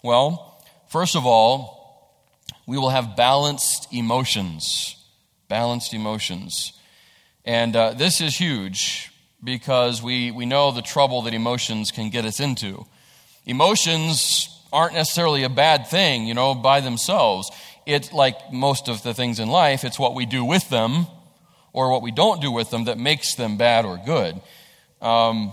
Well, 0.02 0.66
first 0.90 1.16
of 1.16 1.28
all, 1.28 2.12
we 2.66 2.80
will 2.80 2.90
have 2.90 3.16
balanced 3.16 3.88
emotions. 3.94 4.96
Balanced 5.50 5.94
emotions. 5.94 6.74
And 7.46 7.76
uh, 7.76 7.94
this 7.94 8.20
is 8.20 8.36
huge 8.36 9.12
because 9.44 10.02
we, 10.02 10.32
we 10.32 10.48
know 10.48 10.72
the 10.72 10.82
trouble 10.82 11.22
that 11.22 11.36
emotions 11.36 11.92
can 11.92 12.10
get 12.10 12.26
us 12.26 12.40
into. 12.40 12.88
Emotions 13.46 14.50
aren't 14.74 14.96
necessarily 14.96 15.44
a 15.44 15.50
bad 15.50 15.86
thing, 15.86 16.26
you 16.26 16.34
know, 16.34 16.56
by 16.56 16.80
themselves. 16.80 17.52
It's 17.86 18.12
like 18.12 18.52
most 18.52 18.90
of 18.90 19.04
the 19.04 19.14
things 19.14 19.40
in 19.40 19.50
life, 19.50 19.84
it's 19.84 20.00
what 20.00 20.16
we 20.16 20.26
do 20.26 20.44
with 20.44 20.68
them 20.72 21.06
or 21.74 21.92
what 21.92 22.02
we 22.02 22.10
don't 22.10 22.42
do 22.42 22.52
with 22.52 22.72
them 22.72 22.86
that 22.86 22.98
makes 22.98 23.36
them 23.36 23.56
bad 23.56 23.86
or 23.86 24.02
good. 24.04 24.42
Um, 25.04 25.52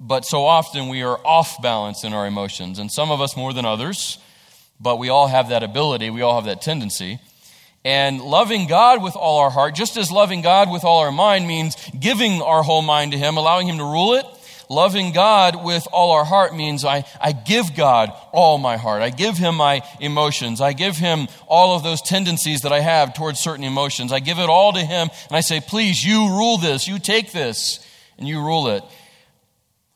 but 0.00 0.24
so 0.24 0.44
often 0.44 0.88
we 0.88 1.02
are 1.02 1.18
off 1.24 1.62
balance 1.62 2.02
in 2.02 2.12
our 2.12 2.26
emotions, 2.26 2.78
and 2.78 2.90
some 2.90 3.10
of 3.10 3.20
us 3.20 3.36
more 3.36 3.52
than 3.52 3.64
others, 3.64 4.18
but 4.80 4.98
we 4.98 5.08
all 5.08 5.28
have 5.28 5.48
that 5.50 5.62
ability, 5.62 6.10
we 6.10 6.22
all 6.22 6.34
have 6.34 6.46
that 6.46 6.60
tendency. 6.60 7.20
And 7.84 8.20
loving 8.20 8.66
God 8.66 9.02
with 9.02 9.14
all 9.14 9.38
our 9.38 9.50
heart, 9.50 9.76
just 9.76 9.96
as 9.96 10.10
loving 10.10 10.42
God 10.42 10.70
with 10.70 10.84
all 10.84 10.98
our 10.98 11.12
mind 11.12 11.46
means 11.46 11.76
giving 11.98 12.42
our 12.42 12.64
whole 12.64 12.82
mind 12.82 13.12
to 13.12 13.18
Him, 13.18 13.36
allowing 13.36 13.68
Him 13.68 13.78
to 13.78 13.84
rule 13.84 14.14
it, 14.14 14.26
loving 14.68 15.12
God 15.12 15.64
with 15.64 15.86
all 15.92 16.10
our 16.10 16.24
heart 16.24 16.54
means 16.54 16.84
I, 16.84 17.04
I 17.20 17.30
give 17.30 17.76
God 17.76 18.12
all 18.32 18.58
my 18.58 18.76
heart. 18.76 19.00
I 19.00 19.10
give 19.10 19.36
Him 19.38 19.54
my 19.54 19.82
emotions. 20.00 20.60
I 20.60 20.72
give 20.72 20.96
Him 20.96 21.28
all 21.46 21.76
of 21.76 21.84
those 21.84 22.02
tendencies 22.02 22.62
that 22.62 22.72
I 22.72 22.80
have 22.80 23.14
towards 23.14 23.38
certain 23.38 23.64
emotions. 23.64 24.12
I 24.12 24.18
give 24.18 24.40
it 24.40 24.50
all 24.50 24.72
to 24.72 24.80
Him, 24.80 25.08
and 25.28 25.36
I 25.36 25.40
say, 25.40 25.60
Please, 25.60 26.04
you 26.04 26.28
rule 26.30 26.58
this, 26.58 26.88
you 26.88 26.98
take 26.98 27.30
this 27.30 27.84
and 28.18 28.26
you 28.28 28.40
rule 28.40 28.68
it. 28.68 28.82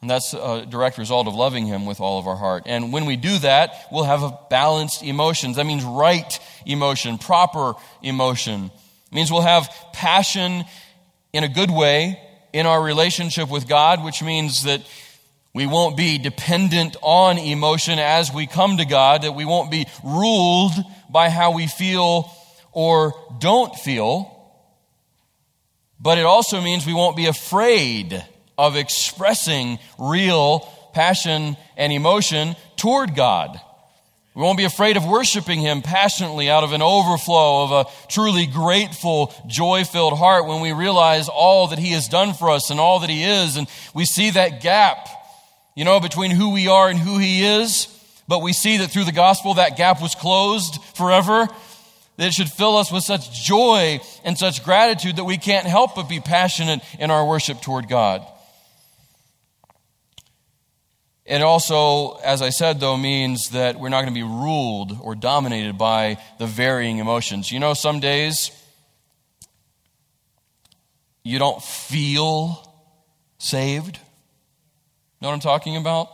And 0.01 0.11
that's 0.11 0.35
a 0.35 0.67
direct 0.69 0.99
result 0.99 1.29
of 1.29 1.35
loving 1.35 1.67
Him 1.67 1.87
with 1.87 2.01
all 2.01 2.19
of 2.19 2.27
our 2.27 2.37
heart. 2.37 2.65
And 2.67 2.93
when 2.93 3.07
we 3.07 3.17
do 3.17 3.39
that, 3.39 3.87
we'll 3.93 4.05
have 4.05 4.49
balanced 4.51 5.05
emotions. 5.05 5.57
That 5.57 5.67
means 5.67 5.85
right 5.85 6.39
emotion, 6.67 7.19
proper 7.19 7.75
emotion. 8.03 8.73
It 9.07 9.15
means 9.15 9.31
we'll 9.31 9.43
have 9.43 9.73
passion 9.93 10.65
in 11.33 11.45
a 11.45 11.49
good 11.49 11.71
way 11.71 12.21
in 12.53 12.67
our 12.67 12.83
relationship 12.83 13.49
with 13.49 13.69
God, 13.69 14.05
which 14.05 14.23
means 14.23 14.65
that 14.65 14.83
we 15.55 15.67
won't 15.67 15.97
be 15.97 16.19
dependent 16.19 16.97
on 17.03 17.39
emotion 17.39 17.99
as 17.99 18.33
we 18.33 18.47
come 18.47 18.79
to 18.79 18.85
God, 18.85 19.23
that 19.23 19.33
we 19.33 19.45
won't 19.45 19.71
be 19.71 19.87
ruled 20.03 20.73
by 21.11 21.29
how 21.29 21.53
we 21.53 21.67
feel 21.67 22.31
or 22.73 23.15
don't 23.39 23.75
feel. 23.77 24.42
But 26.03 26.19
it 26.19 26.27
also 26.27 26.61
means 26.61 26.85
we 26.85 26.93
won't 26.93 27.17
be 27.17 27.27
afraid 27.27 28.25
of 28.59 28.75
expressing 28.75 29.79
real 29.99 30.61
passion 30.93 31.57
and 31.77 31.93
emotion 31.93 32.57
toward 32.77 33.15
God. 33.15 33.59
We 34.35 34.43
won't 34.43 34.59
be 34.59 34.65
afraid 34.65 34.97
of 34.97 35.07
worshiping 35.07 35.61
Him 35.61 35.81
passionately 35.81 36.51
out 36.51 36.65
of 36.65 36.73
an 36.73 36.83
overflow 36.83 37.65
of 37.65 37.73
a 37.73 37.91
truly 38.09 38.47
grateful, 38.47 39.33
joy 39.47 39.85
filled 39.85 40.19
heart 40.19 40.47
when 40.47 40.61
we 40.61 40.73
realize 40.73 41.29
all 41.29 41.69
that 41.69 41.79
He 41.79 41.93
has 41.93 42.09
done 42.09 42.35
for 42.35 42.51
us 42.51 42.71
and 42.71 42.81
all 42.81 42.99
that 43.01 43.11
He 43.11 43.23
is. 43.23 43.57
And 43.57 43.69
we 43.95 44.05
see 44.05 44.31
that 44.31 44.61
gap, 44.61 45.07
you 45.77 45.85
know, 45.85 46.01
between 46.01 46.33
who 46.33 46.51
we 46.53 46.67
are 46.67 46.89
and 46.89 46.99
who 46.99 47.19
He 47.19 47.45
is. 47.45 47.87
But 48.27 48.43
we 48.43 48.53
see 48.53 48.79
that 48.79 48.91
through 48.91 49.05
the 49.05 49.13
gospel, 49.13 49.55
that 49.55 49.77
gap 49.77 50.03
was 50.03 50.15
closed 50.17 50.83
forever 50.97 51.47
that 52.17 52.27
it 52.27 52.35
should 52.35 52.51
fill 52.51 52.77
us 52.77 52.93
with 52.93 53.05
such 53.05 53.33
joy 53.45 54.01
and 54.25 54.37
such 54.37 54.65
gratitude 54.65 55.17
that 55.17 55.25
we 55.25 55.39
can't 55.39 55.67
help 55.67 55.95
but 55.95 56.09
be 56.09 56.21
passionate 56.21 56.81
in 56.99 57.11
our 57.11 57.27
worship 57.27 57.61
toward 57.61 57.89
God. 57.89 58.27
It 61.25 61.41
also, 61.41 62.17
as 62.25 62.43
I 62.43 62.51
said, 62.51 62.81
though, 62.81 62.97
means 62.97 63.51
that 63.51 63.79
we're 63.79 63.89
not 63.89 64.03
going 64.03 64.13
to 64.13 64.19
be 64.19 64.23
ruled 64.23 64.99
or 65.01 65.15
dominated 65.15 65.79
by 65.79 66.19
the 66.39 66.47
varying 66.47 66.99
emotions. 66.99 67.51
You 67.51 67.61
know, 67.61 67.75
some 67.75 68.01
days 68.01 68.51
you 71.23 71.39
don't 71.39 71.63
feel 71.63 72.69
saved. 73.39 73.99
Know 75.21 75.29
what 75.29 75.35
I'm 75.35 75.41
talking 75.41 75.77
about? 75.77 76.11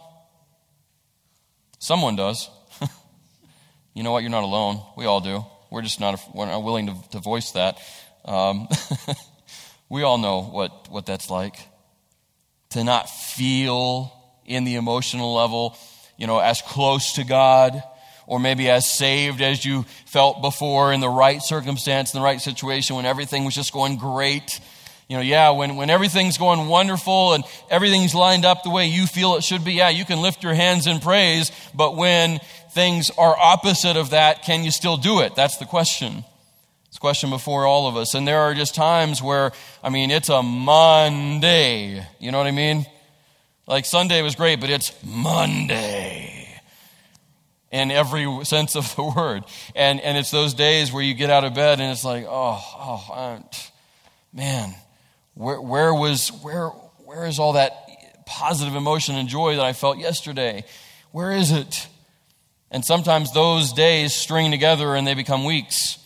Someone 1.78 2.14
does. 2.14 2.50
you 3.94 4.02
know 4.02 4.12
what? 4.12 4.22
You're 4.22 4.30
not 4.30 4.44
alone. 4.44 4.82
We 4.96 5.06
all 5.06 5.20
do. 5.20 5.44
We're 5.70 5.82
just 5.82 6.00
not, 6.00 6.20
we're 6.34 6.46
not 6.46 6.62
willing 6.62 6.86
to, 6.86 6.94
to 7.10 7.18
voice 7.18 7.52
that. 7.52 7.78
Um, 8.24 8.68
we 9.88 10.02
all 10.02 10.18
know 10.18 10.42
what, 10.42 10.90
what 10.90 11.06
that's 11.06 11.30
like 11.30 11.56
to 12.70 12.84
not 12.84 13.08
feel 13.08 14.12
in 14.44 14.64
the 14.64 14.76
emotional 14.76 15.34
level, 15.34 15.76
you 16.16 16.26
know, 16.26 16.38
as 16.38 16.62
close 16.62 17.14
to 17.14 17.24
God 17.24 17.82
or 18.26 18.38
maybe 18.38 18.68
as 18.68 18.90
saved 18.90 19.40
as 19.40 19.64
you 19.64 19.84
felt 20.06 20.42
before 20.42 20.92
in 20.92 21.00
the 21.00 21.08
right 21.08 21.42
circumstance, 21.42 22.12
in 22.12 22.20
the 22.20 22.24
right 22.24 22.40
situation 22.40 22.96
when 22.96 23.06
everything 23.06 23.44
was 23.44 23.54
just 23.54 23.72
going 23.72 23.96
great. 23.96 24.60
You 25.08 25.16
know, 25.16 25.22
yeah, 25.22 25.50
when, 25.50 25.76
when 25.76 25.88
everything's 25.88 26.36
going 26.36 26.68
wonderful 26.68 27.32
and 27.32 27.42
everything's 27.70 28.14
lined 28.14 28.44
up 28.44 28.62
the 28.62 28.70
way 28.70 28.86
you 28.86 29.06
feel 29.06 29.36
it 29.36 29.44
should 29.44 29.64
be, 29.64 29.72
yeah, 29.72 29.88
you 29.88 30.04
can 30.04 30.20
lift 30.20 30.42
your 30.42 30.52
hands 30.52 30.86
in 30.86 31.00
praise, 31.00 31.50
but 31.74 31.96
when 31.96 32.40
things 32.72 33.10
are 33.16 33.36
opposite 33.38 33.96
of 33.96 34.10
that, 34.10 34.42
can 34.42 34.64
you 34.64 34.70
still 34.70 34.96
do 34.96 35.20
it? 35.20 35.34
That's 35.34 35.56
the 35.58 35.64
question. 35.64 36.24
It's 36.86 36.96
a 36.96 37.00
question 37.00 37.30
before 37.30 37.66
all 37.66 37.86
of 37.86 37.96
us. 37.96 38.14
And 38.14 38.26
there 38.26 38.40
are 38.40 38.54
just 38.54 38.74
times 38.74 39.22
where, 39.22 39.52
I 39.82 39.90
mean, 39.90 40.10
it's 40.10 40.28
a 40.28 40.42
Monday. 40.42 42.06
You 42.18 42.32
know 42.32 42.38
what 42.38 42.46
I 42.46 42.52
mean? 42.52 42.86
Like 43.66 43.84
Sunday 43.84 44.22
was 44.22 44.34
great, 44.34 44.60
but 44.60 44.70
it's 44.70 44.92
Monday. 45.04 46.38
in 47.70 47.90
every 47.90 48.44
sense 48.44 48.76
of 48.76 48.94
the 48.96 49.02
word. 49.02 49.44
And, 49.74 50.00
and 50.00 50.16
it's 50.16 50.30
those 50.30 50.54
days 50.54 50.92
where 50.92 51.02
you 51.02 51.14
get 51.14 51.30
out 51.30 51.44
of 51.44 51.54
bed 51.54 51.80
and 51.80 51.92
it's 51.92 52.04
like, 52.04 52.24
oh, 52.26 52.60
oh, 52.78 53.42
man, 54.32 54.74
where, 55.34 55.60
where 55.60 55.94
was, 55.94 56.28
where, 56.42 56.68
where 57.04 57.26
is 57.26 57.38
all 57.38 57.54
that 57.54 57.72
positive 58.26 58.74
emotion 58.74 59.16
and 59.16 59.28
joy 59.28 59.56
that 59.56 59.64
I 59.64 59.72
felt 59.72 59.98
yesterday? 59.98 60.64
Where 61.12 61.32
is 61.32 61.52
it? 61.52 61.88
And 62.70 62.84
sometimes 62.84 63.32
those 63.32 63.72
days 63.72 64.14
string 64.14 64.50
together 64.50 64.94
and 64.94 65.06
they 65.06 65.14
become 65.14 65.44
weeks 65.44 65.98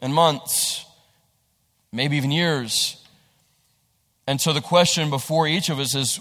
and 0.00 0.12
months, 0.12 0.84
maybe 1.92 2.16
even 2.16 2.30
years. 2.30 2.96
And 4.26 4.40
so 4.40 4.52
the 4.52 4.60
question 4.60 5.10
before 5.10 5.46
each 5.46 5.68
of 5.68 5.78
us 5.78 5.94
is 5.94 6.20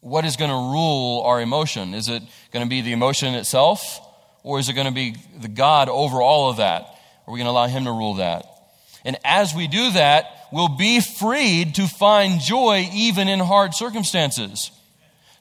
what 0.00 0.24
is 0.24 0.36
going 0.36 0.50
to 0.50 0.56
rule 0.56 1.22
our 1.22 1.40
emotion? 1.40 1.94
Is 1.94 2.08
it 2.08 2.22
going 2.52 2.64
to 2.64 2.68
be 2.68 2.80
the 2.82 2.92
emotion 2.92 3.34
itself, 3.34 4.00
or 4.42 4.58
is 4.58 4.68
it 4.68 4.74
going 4.74 4.86
to 4.86 4.92
be 4.92 5.16
the 5.40 5.48
God 5.48 5.88
over 5.88 6.22
all 6.22 6.50
of 6.50 6.58
that? 6.58 6.82
Are 7.26 7.32
we 7.32 7.38
going 7.38 7.46
to 7.46 7.50
allow 7.50 7.66
Him 7.66 7.84
to 7.84 7.90
rule 7.90 8.14
that? 8.14 8.46
And 9.04 9.16
as 9.24 9.54
we 9.54 9.66
do 9.66 9.90
that, 9.92 10.24
we'll 10.52 10.76
be 10.76 11.00
freed 11.00 11.76
to 11.76 11.86
find 11.86 12.40
joy 12.40 12.88
even 12.92 13.28
in 13.28 13.40
hard 13.40 13.74
circumstances. 13.74 14.70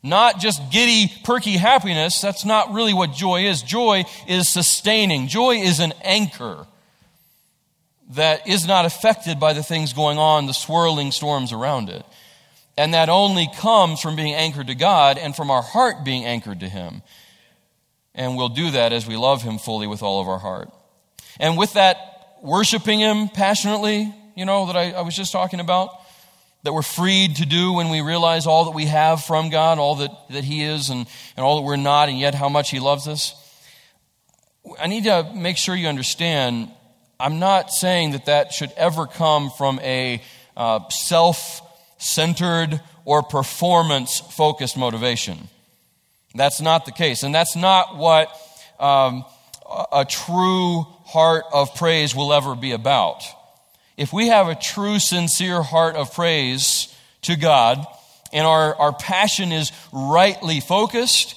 Not 0.07 0.39
just 0.39 0.71
giddy, 0.71 1.11
perky 1.23 1.57
happiness. 1.57 2.21
That's 2.21 2.45
not 2.45 2.71
really 2.71 2.93
what 2.93 3.11
joy 3.13 3.45
is. 3.45 3.61
Joy 3.61 4.05
is 4.27 4.47
sustaining. 4.47 5.27
Joy 5.27 5.57
is 5.57 5.79
an 5.79 5.93
anchor 6.01 6.65
that 8.11 8.47
is 8.47 8.65
not 8.65 8.85
affected 8.85 9.39
by 9.39 9.53
the 9.53 9.63
things 9.63 9.93
going 9.93 10.17
on, 10.17 10.45
the 10.45 10.53
swirling 10.53 11.11
storms 11.11 11.51
around 11.51 11.89
it. 11.89 12.05
And 12.77 12.93
that 12.93 13.09
only 13.09 13.49
comes 13.57 13.99
from 13.99 14.15
being 14.15 14.33
anchored 14.33 14.67
to 14.67 14.75
God 14.75 15.17
and 15.17 15.35
from 15.35 15.51
our 15.51 15.63
heart 15.63 16.05
being 16.05 16.25
anchored 16.25 16.61
to 16.61 16.69
Him. 16.69 17.01
And 18.15 18.37
we'll 18.37 18.49
do 18.49 18.71
that 18.71 18.93
as 18.93 19.05
we 19.05 19.17
love 19.17 19.41
Him 19.41 19.57
fully 19.57 19.87
with 19.87 20.03
all 20.03 20.21
of 20.21 20.27
our 20.27 20.39
heart. 20.39 20.71
And 21.39 21.57
with 21.57 21.73
that, 21.73 21.97
worshiping 22.41 22.99
Him 22.99 23.29
passionately, 23.29 24.13
you 24.35 24.45
know, 24.45 24.67
that 24.67 24.77
I, 24.77 24.91
I 24.91 25.01
was 25.01 25.15
just 25.15 25.31
talking 25.31 25.59
about, 25.59 25.89
that 26.63 26.73
we're 26.73 26.81
freed 26.81 27.37
to 27.37 27.45
do 27.45 27.73
when 27.73 27.89
we 27.89 28.01
realize 28.01 28.45
all 28.47 28.65
that 28.65 28.71
we 28.71 28.85
have 28.85 29.23
from 29.23 29.49
God, 29.49 29.79
all 29.79 29.95
that, 29.95 30.11
that 30.31 30.43
He 30.43 30.63
is, 30.63 30.89
and, 30.89 31.07
and 31.35 31.45
all 31.45 31.57
that 31.57 31.61
we're 31.63 31.75
not, 31.75 32.09
and 32.09 32.19
yet 32.19 32.35
how 32.35 32.49
much 32.49 32.69
He 32.71 32.79
loves 32.79 33.07
us. 33.07 33.35
I 34.79 34.87
need 34.87 35.05
to 35.05 35.31
make 35.33 35.57
sure 35.57 35.75
you 35.75 35.87
understand 35.87 36.71
I'm 37.19 37.39
not 37.39 37.71
saying 37.71 38.11
that 38.11 38.25
that 38.25 38.53
should 38.53 38.71
ever 38.77 39.07
come 39.07 39.49
from 39.49 39.79
a 39.79 40.21
uh, 40.55 40.87
self 40.89 41.61
centered 41.97 42.79
or 43.05 43.23
performance 43.23 44.19
focused 44.19 44.77
motivation. 44.77 45.49
That's 46.35 46.61
not 46.61 46.85
the 46.85 46.91
case. 46.91 47.23
And 47.23 47.33
that's 47.33 47.55
not 47.55 47.97
what 47.97 48.29
um, 48.79 49.25
a 49.91 50.05
true 50.05 50.85
heart 51.05 51.45
of 51.51 51.73
praise 51.75 52.13
will 52.13 52.33
ever 52.33 52.55
be 52.55 52.73
about. 52.73 53.23
If 53.97 54.13
we 54.13 54.27
have 54.27 54.47
a 54.47 54.55
true, 54.55 54.99
sincere 54.99 55.63
heart 55.63 55.95
of 55.95 56.13
praise 56.13 56.95
to 57.23 57.35
God 57.35 57.85
and 58.31 58.45
our, 58.45 58.75
our 58.75 58.93
passion 58.93 59.51
is 59.51 59.71
rightly 59.91 60.59
focused, 60.59 61.35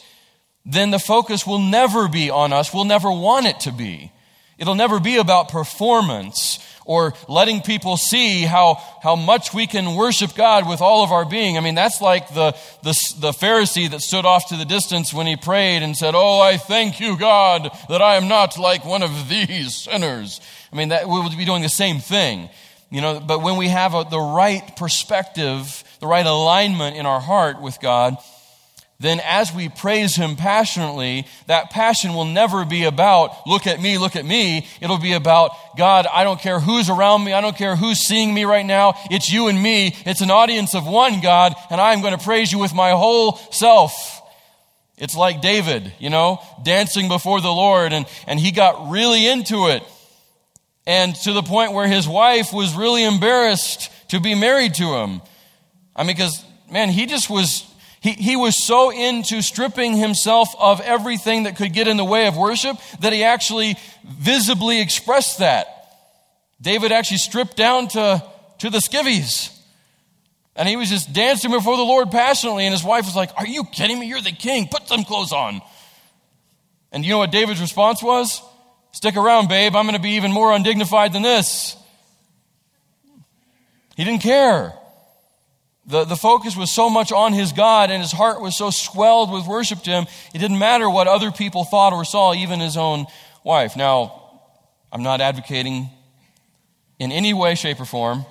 then 0.67 0.91
the 0.91 0.99
focus 0.99 1.47
will 1.47 1.59
never 1.59 2.07
be 2.07 2.29
on 2.29 2.53
us. 2.53 2.73
We'll 2.73 2.85
never 2.85 3.11
want 3.11 3.47
it 3.47 3.61
to 3.61 3.73
be. 3.73 4.13
It'll 4.59 4.75
never 4.75 5.01
be 5.01 5.17
about 5.17 5.49
performance 5.49 6.59
or 6.85 7.15
letting 7.29 7.63
people 7.63 7.97
see 7.97 8.43
how, 8.43 8.75
how 9.03 9.17
much 9.17 9.55
we 9.55 9.67
can 9.67 9.95
worship 9.95 10.35
God 10.35 10.69
with 10.69 10.83
all 10.83 11.03
of 11.03 11.13
our 11.13 11.25
being. 11.25 11.57
I 11.57 11.61
mean, 11.61 11.75
that's 11.75 12.01
like 12.01 12.29
the, 12.35 12.53
the, 12.83 12.93
the 13.19 13.31
Pharisee 13.31 13.91
that 13.91 14.01
stood 14.01 14.27
off 14.27 14.49
to 14.49 14.57
the 14.57 14.65
distance 14.65 15.15
when 15.15 15.27
he 15.27 15.37
prayed 15.37 15.83
and 15.83 15.97
said, 15.97 16.15
Oh, 16.15 16.41
I 16.41 16.57
thank 16.57 17.01
you, 17.01 17.17
God, 17.17 17.71
that 17.89 18.03
I 18.03 18.17
am 18.17 18.29
not 18.29 18.59
like 18.59 18.85
one 18.85 19.03
of 19.03 19.29
these 19.29 19.75
sinners. 19.75 20.41
I 20.73 20.77
mean, 20.77 20.91
that 20.91 21.09
we 21.09 21.21
would 21.21 21.37
be 21.37 21.45
doing 21.45 21.63
the 21.63 21.69
same 21.69 21.99
thing. 21.99 22.49
You 22.91 23.01
know, 23.01 23.21
but 23.21 23.43
when 23.43 23.57
we 23.57 23.69
have 23.69 23.95
a, 23.95 24.05
the 24.09 24.19
right 24.21 24.77
perspective, 24.77 25.85
the 26.01 26.07
right 26.07 26.27
alignment 26.27 26.97
in 26.97 27.07
our 27.07 27.21
heart 27.21 27.61
with 27.61 27.81
God, 27.81 28.17
then 29.01 29.21
as 29.25 29.53
we 29.55 29.71
praise 29.71 30.15
Him 30.15 30.37
passionately, 30.37 31.27
that 31.47 31.71
passion 31.71 32.13
will 32.13 32.27
never 32.27 32.67
be 32.67 32.85
about, 32.85 33.47
look 33.47 33.67
at 33.67 33.81
me, 33.81 33.97
look 33.97 34.15
at 34.15 34.27
me. 34.27 34.67
It'll 34.83 34.99
be 34.99 35.15
about, 35.15 35.53
God, 35.79 36.07
I 36.13 36.23
don't 36.23 36.39
care 36.39 36.61
who's 36.61 36.91
around 36.91 37.25
me. 37.25 37.33
I 37.33 37.41
don't 37.41 37.57
care 37.57 37.77
who's 37.77 38.01
seeing 38.01 38.35
me 38.35 38.45
right 38.45 38.67
now. 38.67 38.95
It's 39.11 39.33
you 39.33 39.49
and 39.49 39.61
me. 39.61 39.97
It's 40.05 40.21
an 40.21 40.31
audience 40.31 40.75
of 40.75 40.87
one, 40.87 41.23
God, 41.23 41.55
and 41.71 41.81
I'm 41.81 42.03
going 42.03 42.17
to 42.17 42.23
praise 42.23 42.53
you 42.53 42.59
with 42.59 42.75
my 42.75 42.91
whole 42.91 43.37
self. 43.53 44.21
It's 44.99 45.17
like 45.17 45.41
David, 45.41 45.91
you 45.99 46.11
know, 46.11 46.43
dancing 46.63 47.09
before 47.09 47.41
the 47.41 47.49
Lord, 47.49 47.95
and, 47.95 48.05
and 48.27 48.39
he 48.39 48.51
got 48.51 48.91
really 48.91 49.27
into 49.27 49.69
it. 49.69 49.83
And 50.87 51.15
to 51.17 51.33
the 51.33 51.43
point 51.43 51.73
where 51.73 51.87
his 51.87 52.09
wife 52.09 52.53
was 52.53 52.75
really 52.75 53.05
embarrassed 53.05 53.91
to 54.09 54.21
be 54.21 54.35
married 54.35 54.75
to 54.75 54.95
him. 54.95 55.23
I 55.95 56.03
mean, 56.03 56.17
because, 56.17 56.45
man, 56.71 56.89
he 56.89 57.07
just 57.07 57.29
was 57.29 57.71
he, 58.01 58.13
he 58.13 58.35
was 58.35 58.57
so 58.57 58.91
into 58.91 59.43
stripping 59.43 59.95
himself 59.95 60.49
of 60.59 60.81
everything 60.81 61.43
that 61.43 61.57
could 61.57 61.75
get 61.75 61.87
in 61.87 61.99
the 61.99 62.05
way 62.05 62.27
of 62.27 62.37
worship 62.37 62.79
that 63.01 63.13
he 63.13 63.25
actually 63.25 63.77
visibly 64.05 64.81
expressed 64.81 65.41
that. 65.41 65.67
David 66.63 66.93
actually 66.93 67.19
stripped 67.19 67.57
down 67.57 67.89
to, 67.89 68.23
to 68.61 68.71
the 68.71 68.79
skivvies. 68.79 69.55
And 70.57 70.67
he 70.69 70.77
was 70.77 70.89
just 70.89 71.13
dancing 71.13 71.51
before 71.51 71.77
the 71.77 71.83
Lord 71.83 72.11
passionately. 72.11 72.65
And 72.65 72.73
his 72.73 72.83
wife 72.83 73.05
was 73.05 73.17
like, 73.17 73.31
Are 73.37 73.47
you 73.47 73.65
kidding 73.65 73.99
me? 73.99 74.07
You're 74.07 74.21
the 74.21 74.33
king. 74.33 74.69
Put 74.69 74.89
some 74.89 75.05
clothes 75.05 75.33
on. 75.33 75.61
And 76.93 77.05
you 77.05 77.11
know 77.13 77.19
what 77.19 77.31
David's 77.31 77.61
response 77.61 78.03
was? 78.03 78.43
Stick 78.93 79.17
around, 79.17 79.49
babe. 79.49 79.77
I'm 79.77 79.85
going 79.85 79.97
to 79.97 80.03
be 80.03 80.13
even 80.13 80.33
more 80.33 80.53
undignified 80.53 81.13
than 81.13 81.23
this. 81.23 81.77
He 83.97 84.05
didn't 84.05 84.23
care. 84.23 84.73
The, 85.87 86.05
the 86.05 86.17
focus 86.17 86.57
was 86.57 86.71
so 86.71 86.89
much 86.89 87.11
on 87.13 87.33
his 87.33 87.53
God 87.53 87.91
and 87.91 88.01
his 88.01 88.13
heart 88.13 88.41
was 88.41 88.57
so 88.57 88.71
swelled 88.71 89.33
with 89.33 89.47
worship 89.47 89.81
to 89.83 89.91
him, 89.91 90.07
it 90.33 90.39
didn't 90.39 90.59
matter 90.59 90.89
what 90.89 91.09
other 91.09 91.31
people 91.31 91.65
thought 91.65 91.93
or 91.93 92.05
saw, 92.05 92.33
even 92.33 92.61
his 92.61 92.77
own 92.77 93.07
wife. 93.43 93.77
Now, 93.77 94.41
I'm 94.93 95.03
not 95.03 95.21
advocating 95.21 95.91
in 96.99 97.13
any 97.13 97.35
way, 97.35 97.55
shape, 97.55 97.81
or 97.81 97.85
form 97.85 98.25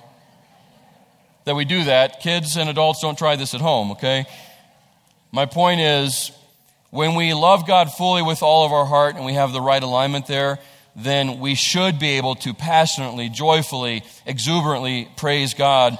that 1.44 1.54
we 1.54 1.64
do 1.64 1.84
that. 1.84 2.20
Kids 2.20 2.56
and 2.56 2.70
adults 2.70 3.00
don't 3.00 3.18
try 3.18 3.36
this 3.36 3.54
at 3.54 3.60
home, 3.60 3.92
okay? 3.92 4.24
My 5.32 5.46
point 5.46 5.80
is, 5.80 6.32
when 6.90 7.14
we 7.14 7.34
love 7.34 7.66
God 7.66 7.92
fully 7.92 8.22
with 8.22 8.42
all 8.42 8.66
of 8.66 8.72
our 8.72 8.86
heart 8.86 9.16
and 9.16 9.24
we 9.24 9.34
have 9.34 9.52
the 9.52 9.60
right 9.60 9.82
alignment 9.82 10.26
there, 10.26 10.58
then 10.96 11.38
we 11.40 11.54
should 11.54 11.98
be 11.98 12.10
able 12.10 12.34
to 12.36 12.52
passionately, 12.52 13.28
joyfully, 13.28 14.02
exuberantly 14.26 15.08
praise 15.16 15.54
God 15.54 15.98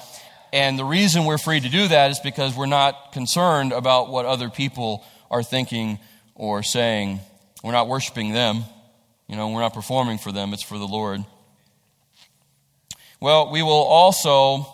and 0.53 0.79
the 0.79 0.85
reason 0.85 1.25
we're 1.25 1.39
free 1.39 1.61
to 1.61 1.69
do 1.69 1.89
that 1.89 2.11
is 2.11 2.19
because 2.19 2.57
we're 2.57 2.67
not 2.67 3.13
concerned 3.13 3.73
about 3.73 4.11
what 4.11 4.27
other 4.27 4.51
people 4.51 5.05
are 5.31 5.43
thinking 5.43 5.99
or 6.35 6.63
saying. 6.63 7.21
We're 7.63 7.73
not 7.73 7.89
worshiping 7.89 8.33
them. 8.33 8.65
You 9.29 9.37
know, 9.37 9.51
we're 9.51 9.61
not 9.61 9.75
performing 9.75 10.19
for 10.19 10.33
them, 10.33 10.53
it's 10.53 10.63
for 10.63 10.77
the 10.77 10.89
Lord. 10.89 11.25
Well, 13.21 13.53
we 13.53 13.63
will 13.63 13.71
also 13.71 14.67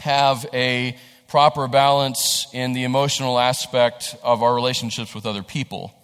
have 0.00 0.44
a 0.52 0.98
proper 1.28 1.68
balance 1.68 2.46
in 2.52 2.72
the 2.72 2.84
emotional 2.84 3.38
aspect 3.38 4.16
of 4.22 4.42
our 4.42 4.54
relationships 4.54 5.14
with 5.14 5.26
other 5.26 5.42
people. 5.42 5.94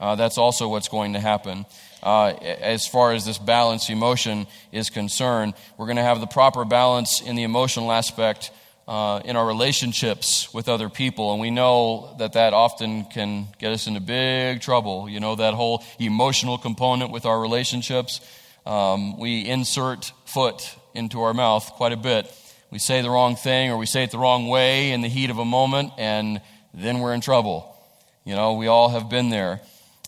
Uh, 0.00 0.16
that's 0.16 0.38
also 0.38 0.66
what's 0.68 0.88
going 0.88 1.12
to 1.12 1.20
happen 1.20 1.64
uh, 2.02 2.28
as 2.28 2.88
far 2.88 3.12
as 3.12 3.24
this 3.24 3.38
balance 3.38 3.88
emotion 3.88 4.46
is 4.72 4.90
concerned. 4.90 5.54
We're 5.76 5.86
going 5.86 5.96
to 5.96 6.02
have 6.02 6.20
the 6.20 6.26
proper 6.26 6.64
balance 6.64 7.20
in 7.20 7.36
the 7.36 7.44
emotional 7.44 7.92
aspect 7.92 8.50
uh, 8.88 9.20
in 9.24 9.36
our 9.36 9.46
relationships 9.46 10.52
with 10.52 10.68
other 10.68 10.88
people. 10.88 11.32
And 11.32 11.40
we 11.40 11.50
know 11.50 12.16
that 12.18 12.32
that 12.32 12.52
often 12.52 13.04
can 13.04 13.46
get 13.58 13.72
us 13.72 13.86
into 13.86 14.00
big 14.00 14.60
trouble. 14.60 15.08
You 15.08 15.20
know, 15.20 15.36
that 15.36 15.54
whole 15.54 15.84
emotional 16.00 16.58
component 16.58 17.12
with 17.12 17.26
our 17.26 17.38
relationships. 17.38 18.20
Um, 18.66 19.18
we 19.18 19.46
insert 19.46 20.12
foot 20.24 20.76
into 20.94 21.22
our 21.22 21.34
mouth 21.34 21.66
quite 21.72 21.92
a 21.92 21.96
bit. 21.96 22.26
We 22.72 22.78
say 22.78 23.02
the 23.02 23.10
wrong 23.10 23.36
thing 23.36 23.70
or 23.70 23.76
we 23.76 23.84
say 23.84 24.04
it 24.04 24.12
the 24.12 24.18
wrong 24.18 24.48
way 24.48 24.92
in 24.92 25.02
the 25.02 25.08
heat 25.08 25.28
of 25.28 25.36
a 25.36 25.44
moment, 25.44 25.92
and 25.98 26.40
then 26.72 27.00
we're 27.00 27.12
in 27.12 27.20
trouble. 27.20 27.76
You 28.24 28.34
know, 28.34 28.54
we 28.54 28.66
all 28.66 28.88
have 28.88 29.10
been 29.10 29.28
there. 29.28 29.60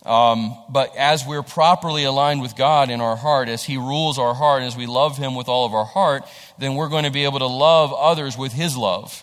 Um, 0.06 0.56
but 0.70 0.96
as 0.96 1.26
we're 1.26 1.42
properly 1.42 2.04
aligned 2.04 2.40
with 2.40 2.56
God 2.56 2.88
in 2.88 3.02
our 3.02 3.16
heart, 3.16 3.50
as 3.50 3.62
He 3.62 3.76
rules 3.76 4.18
our 4.18 4.32
heart, 4.32 4.62
as 4.62 4.78
we 4.78 4.86
love 4.86 5.18
Him 5.18 5.34
with 5.34 5.46
all 5.46 5.66
of 5.66 5.74
our 5.74 5.84
heart, 5.84 6.22
then 6.58 6.74
we're 6.74 6.88
going 6.88 7.04
to 7.04 7.10
be 7.10 7.24
able 7.24 7.40
to 7.40 7.46
love 7.46 7.92
others 7.92 8.38
with 8.38 8.52
His 8.52 8.78
love. 8.78 9.22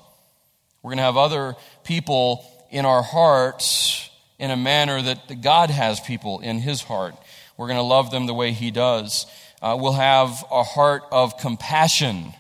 We're 0.84 0.90
going 0.90 0.98
to 1.00 1.04
have 1.04 1.18
other 1.18 1.56
people 1.84 2.46
in 2.70 2.86
our 2.86 3.02
hearts 3.02 4.08
in 4.38 4.52
a 4.52 4.58
manner 4.58 5.02
that 5.02 5.42
God 5.42 5.72
has 5.72 6.00
people 6.00 6.42
in 6.42 6.60
His 6.60 6.84
heart. 6.84 7.16
We're 7.58 7.68
going 7.68 7.78
to 7.78 7.84
love 7.84 8.12
them 8.12 8.28
the 8.28 8.36
way 8.36 8.52
He 8.52 8.70
does. 8.70 9.26
Uh, 9.64 9.76
we'll 9.80 9.94
have 9.94 10.46
a 10.52 10.62
heart 10.62 11.02
of 11.12 11.40
compassion 11.40 12.36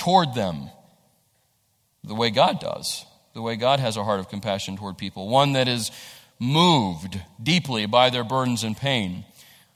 toward 0.00 0.32
them 0.32 0.70
the 2.02 2.14
way 2.14 2.30
God 2.30 2.58
does, 2.58 3.04
the 3.34 3.42
way 3.42 3.56
God 3.56 3.80
has 3.80 3.98
a 3.98 4.02
heart 4.02 4.18
of 4.18 4.30
compassion 4.30 4.78
toward 4.78 4.96
people. 4.96 5.28
One 5.28 5.52
that 5.52 5.68
is 5.68 5.90
moved 6.38 7.20
deeply 7.40 7.84
by 7.84 8.08
their 8.08 8.24
burdens 8.24 8.64
and 8.64 8.74
pain. 8.74 9.26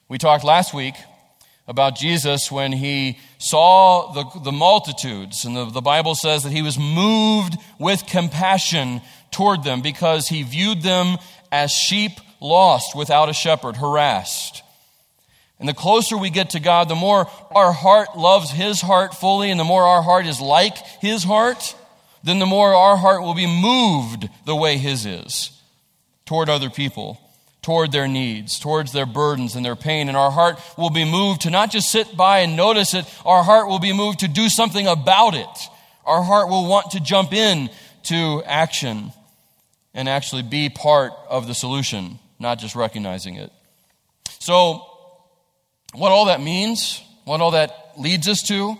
We 0.09 0.17
talked 0.17 0.43
last 0.43 0.73
week 0.73 0.95
about 1.69 1.97
Jesus 1.97 2.51
when 2.51 2.73
he 2.73 3.19
saw 3.37 4.13
the, 4.13 4.41
the 4.41 4.53
multitudes, 4.53 5.45
and 5.45 5.55
the, 5.55 5.67
the 5.67 5.83
Bible 5.83 6.15
says 6.15 6.43
that 6.45 6.53
he 6.53 6.63
was 6.63 6.79
moved 6.79 7.57
with 7.79 8.07
compassion 8.07 9.03
toward 9.31 9.63
them 9.63 9.83
because 9.83 10.29
he 10.29 10.43
viewed 10.43 10.81
them 10.81 11.19
as 11.53 11.71
sheep 11.71 12.13
lost 12.41 12.97
without 12.97 13.29
a 13.29 13.35
shepherd, 13.35 13.77
harassed. 13.77 14.64
And 15.59 15.69
the 15.69 15.75
closer 15.75 16.17
we 16.17 16.31
get 16.31 16.51
to 16.51 16.61
God, 16.61 16.89
the 16.89 16.95
more 16.95 17.29
our 17.55 17.73
heart 17.73 18.17
loves 18.17 18.51
His 18.51 18.81
heart 18.81 19.15
fully, 19.15 19.51
and 19.51 19.59
the 19.59 19.65
more 19.65 19.85
our 19.85 20.03
heart 20.03 20.27
is 20.27 20.41
like 20.41 20.77
His 21.01 21.25
heart, 21.25 21.75
then 22.23 22.39
the 22.39 22.47
more 22.47 22.75
our 22.75 22.97
heart 22.97 23.23
will 23.23 23.35
be 23.35 23.47
moved 23.47 24.29
the 24.47 24.57
way 24.57 24.79
His 24.79 25.07
is 25.07 25.51
toward 26.27 26.49
other 26.49 26.71
people, 26.71 27.21
toward 27.63 27.93
their 27.93 28.09
needs, 28.09 28.59
towards 28.59 28.93
their 28.93 29.07
burdens 29.07 29.55
and 29.55 29.65
their 29.65 29.77
pain. 29.77 30.09
And 30.09 30.17
our 30.17 30.31
heart 30.31 30.59
will 30.77 30.91
be 30.91 31.05
moved 31.05 31.43
to 31.43 31.51
not 31.51 31.71
just 31.71 31.91
sit 31.91 32.17
by 32.17 32.41
and 32.41 32.57
notice 32.57 32.95
it, 32.95 33.05
our 33.25 33.43
heart 33.43 33.69
will 33.69 33.79
be 33.79 33.93
moved 33.93 34.21
to 34.21 34.29
do 34.29 34.49
something 34.49 34.87
about 34.87 35.35
it. 35.35 35.69
Our 36.05 36.23
heart 36.23 36.49
will 36.49 36.69
want 36.69 36.93
to 36.93 37.01
jump 37.01 37.33
in 37.33 37.71
to 38.05 38.43
action 38.45 39.13
and 39.95 40.09
actually 40.09 40.43
be 40.43 40.69
part 40.69 41.13
of 41.29 41.47
the 41.47 41.55
solution, 41.55 42.19
not 42.39 42.59
just 42.59 42.75
recognizing 42.75 43.37
it. 43.37 43.53
So, 44.41 44.94
what 45.95 46.13
all 46.13 46.27
that 46.27 46.41
means, 46.41 47.03
what 47.25 47.41
all 47.41 47.53
that 47.53 47.93
leads 47.97 48.29
us 48.29 48.43
to, 48.43 48.77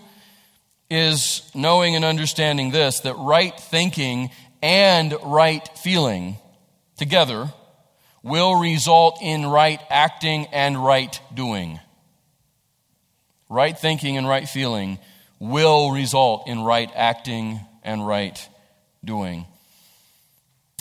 is 0.89 1.49
knowing 1.55 1.95
and 1.95 2.05
understanding 2.05 2.71
this 2.71 3.01
that 3.01 3.15
right 3.15 3.57
thinking 3.59 4.29
and 4.61 5.15
right 5.23 5.67
feeling 5.77 6.37
together 6.97 7.51
will 8.23 8.59
result 8.59 9.19
in 9.21 9.45
right 9.45 9.79
acting 9.89 10.47
and 10.51 10.83
right 10.83 11.19
doing. 11.33 11.79
Right 13.49 13.77
thinking 13.77 14.17
and 14.17 14.27
right 14.27 14.47
feeling 14.47 14.99
will 15.39 15.91
result 15.91 16.47
in 16.47 16.61
right 16.61 16.89
acting 16.95 17.59
and 17.83 18.05
right 18.05 18.49
doing. 19.03 19.45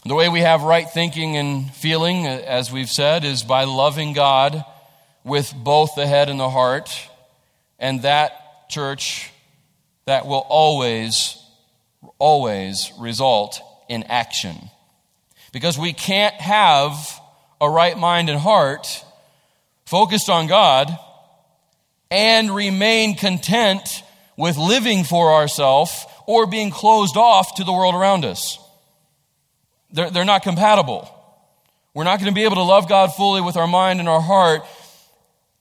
The 0.07 0.15
way 0.15 0.29
we 0.29 0.41
have 0.41 0.63
right 0.63 0.89
thinking 0.89 1.37
and 1.37 1.71
feeling, 1.71 2.27
as 2.27 2.71
we've 2.71 2.91
said, 2.91 3.25
is 3.25 3.43
by 3.43 3.65
loving 3.65 4.13
God 4.13 4.65
with 5.25 5.53
both 5.57 5.95
the 5.95 6.07
head 6.07 6.29
and 6.29 6.39
the 6.39 6.51
heart. 6.51 6.91
And 7.79 8.03
that, 8.03 8.69
church, 8.69 9.31
that 10.05 10.27
will 10.27 10.47
always, 10.49 11.37
always 12.19 12.93
result 12.99 13.61
in 13.89 14.05
action. 14.05 14.57
Because 15.53 15.79
we 15.79 15.93
can't 15.93 16.35
have 16.35 17.21
a 17.61 17.69
right 17.69 17.97
mind 17.97 18.29
and 18.29 18.39
heart 18.39 19.05
focused 19.87 20.29
on 20.29 20.47
God 20.47 20.97
and 22.11 22.55
remain 22.55 23.17
content 23.17 24.03
with 24.37 24.57
living 24.57 25.05
for 25.05 25.35
ourselves 25.35 26.05
or 26.27 26.47
being 26.47 26.71
closed 26.71 27.17
off 27.17 27.57
to 27.57 27.65
the 27.65 27.73
world 27.73 27.95
around 27.95 28.25
us. 28.25 28.59
They're, 29.93 30.11
they're 30.11 30.25
not 30.25 30.43
compatible. 30.43 31.09
We're 31.95 32.05
not 32.05 32.19
going 32.19 32.31
to 32.31 32.35
be 32.35 32.45
able 32.45 32.57
to 32.57 32.63
love 32.63 32.89
God 32.89 33.15
fully 33.15 33.41
with 33.41 33.57
our 33.57 33.69
mind 33.69 34.01
and 34.01 34.09
our 34.09 34.21
heart 34.21 34.65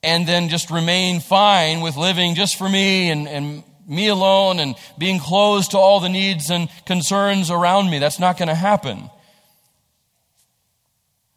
and 0.03 0.27
then 0.27 0.49
just 0.49 0.69
remain 0.69 1.21
fine 1.21 1.81
with 1.81 1.95
living 1.95 2.35
just 2.35 2.57
for 2.57 2.67
me 2.67 3.09
and, 3.09 3.27
and 3.27 3.63
me 3.87 4.07
alone 4.07 4.59
and 4.59 4.75
being 4.97 5.19
closed 5.19 5.71
to 5.71 5.77
all 5.77 5.99
the 5.99 6.09
needs 6.09 6.49
and 6.49 6.69
concerns 6.85 7.49
around 7.49 7.89
me. 7.89 7.99
That's 7.99 8.19
not 8.19 8.37
going 8.37 8.49
to 8.49 8.55
happen. 8.55 9.09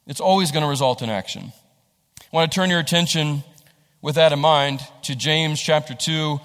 It's 0.06 0.20
always 0.20 0.50
going 0.52 0.62
to 0.62 0.68
result 0.68 1.02
in 1.02 1.10
action. 1.10 1.52
I 2.20 2.24
want 2.36 2.50
to 2.50 2.54
turn 2.54 2.70
your 2.70 2.80
attention 2.80 3.44
with 4.02 4.16
that 4.16 4.32
in 4.32 4.38
mind 4.38 4.80
to 5.02 5.16
James 5.16 5.60
chapter 5.60 5.94
2 5.94 6.40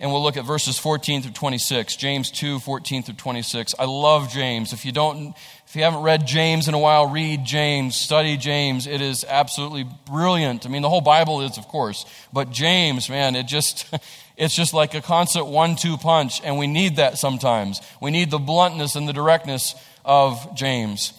and 0.00 0.10
we'll 0.10 0.22
look 0.22 0.38
at 0.38 0.46
verses 0.46 0.78
14 0.78 1.22
through 1.22 1.32
26 1.32 1.96
james 1.96 2.30
2 2.30 2.58
14 2.58 3.02
through 3.02 3.14
26 3.14 3.74
i 3.78 3.84
love 3.84 4.30
james. 4.30 4.72
If 4.72 4.84
you 4.84 4.92
don't 4.92 5.36
if 5.66 5.76
you 5.76 5.82
haven't 5.82 6.02
read 6.02 6.26
james 6.26 6.66
in 6.66 6.74
a 6.74 6.78
while 6.78 7.06
read 7.06 7.44
james. 7.44 7.94
Study 7.94 8.36
james. 8.36 8.88
It 8.88 9.00
is 9.00 9.24
absolutely 9.28 9.86
brilliant. 10.06 10.66
I 10.66 10.70
mean 10.70 10.82
the 10.82 10.88
whole 10.88 11.02
bible 11.02 11.42
is 11.42 11.58
of 11.58 11.68
course 11.68 12.04
but 12.32 12.50
james 12.50 13.08
man 13.08 13.36
it 13.36 13.46
just 13.46 13.86
it's 14.36 14.56
just 14.56 14.74
like 14.74 14.94
a 14.94 15.02
constant 15.02 15.46
one-two 15.46 15.98
punch 15.98 16.40
and 16.42 16.58
we 16.58 16.66
need 16.66 16.96
that 16.96 17.18
sometimes. 17.18 17.80
We 18.00 18.10
need 18.10 18.30
the 18.30 18.38
bluntness 18.38 18.96
and 18.96 19.06
the 19.06 19.12
directness 19.12 19.74
of 20.04 20.56
james. 20.56 21.12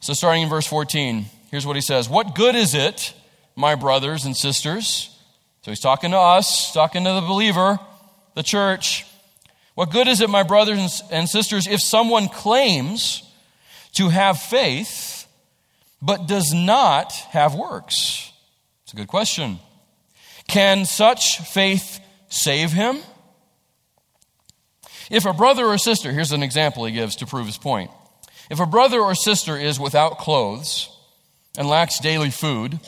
So 0.00 0.14
starting 0.14 0.44
in 0.44 0.48
verse 0.48 0.66
14 0.66 1.26
here's 1.50 1.66
what 1.66 1.76
he 1.76 1.82
says. 1.82 2.08
What 2.08 2.34
good 2.34 2.54
is 2.54 2.74
it 2.74 3.12
my 3.56 3.74
brothers 3.74 4.24
and 4.24 4.36
sisters 4.36 5.14
so 5.62 5.70
he's 5.70 5.80
talking 5.80 6.12
to 6.12 6.18
us, 6.18 6.72
talking 6.72 7.04
to 7.04 7.12
the 7.12 7.20
believer, 7.20 7.78
the 8.34 8.42
church. 8.42 9.06
What 9.74 9.90
good 9.90 10.08
is 10.08 10.20
it, 10.20 10.30
my 10.30 10.42
brothers 10.42 11.02
and 11.10 11.28
sisters, 11.28 11.66
if 11.66 11.80
someone 11.80 12.28
claims 12.28 13.22
to 13.94 14.08
have 14.08 14.40
faith 14.40 15.26
but 16.00 16.26
does 16.26 16.52
not 16.54 17.12
have 17.30 17.54
works? 17.54 18.32
It's 18.84 18.92
a 18.94 18.96
good 18.96 19.08
question. 19.08 19.58
Can 20.48 20.84
such 20.86 21.38
faith 21.38 22.00
save 22.28 22.72
him? 22.72 22.98
If 25.10 25.26
a 25.26 25.32
brother 25.32 25.66
or 25.66 25.76
sister, 25.76 26.12
here's 26.12 26.32
an 26.32 26.42
example 26.42 26.84
he 26.84 26.92
gives 26.92 27.16
to 27.16 27.26
prove 27.26 27.46
his 27.46 27.58
point. 27.58 27.90
If 28.50 28.60
a 28.60 28.66
brother 28.66 29.00
or 29.00 29.14
sister 29.14 29.56
is 29.56 29.78
without 29.78 30.18
clothes 30.18 30.88
and 31.58 31.68
lacks 31.68 32.00
daily 32.00 32.30
food, 32.30 32.80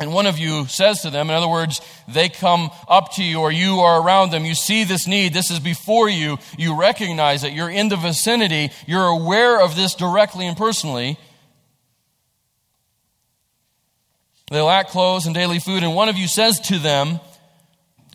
and 0.00 0.12
one 0.12 0.26
of 0.26 0.38
you 0.38 0.66
says 0.66 1.02
to 1.02 1.10
them, 1.10 1.28
in 1.28 1.36
other 1.36 1.48
words, 1.48 1.80
they 2.06 2.28
come 2.28 2.70
up 2.88 3.12
to 3.14 3.24
you 3.24 3.40
or 3.40 3.50
you 3.50 3.80
are 3.80 4.00
around 4.00 4.30
them, 4.30 4.44
you 4.44 4.54
see 4.54 4.84
this 4.84 5.06
need, 5.06 5.32
this 5.32 5.50
is 5.50 5.58
before 5.58 6.08
you, 6.08 6.38
you 6.56 6.78
recognize 6.78 7.42
it, 7.44 7.52
you're 7.52 7.70
in 7.70 7.88
the 7.88 7.96
vicinity, 7.96 8.70
you're 8.86 9.06
aware 9.06 9.60
of 9.60 9.74
this 9.74 9.94
directly 9.94 10.46
and 10.46 10.56
personally. 10.56 11.18
They 14.50 14.60
lack 14.60 14.88
clothes 14.88 15.26
and 15.26 15.34
daily 15.34 15.58
food, 15.58 15.82
and 15.82 15.94
one 15.94 16.08
of 16.08 16.16
you 16.16 16.28
says 16.28 16.60
to 16.60 16.78
them, 16.78 17.20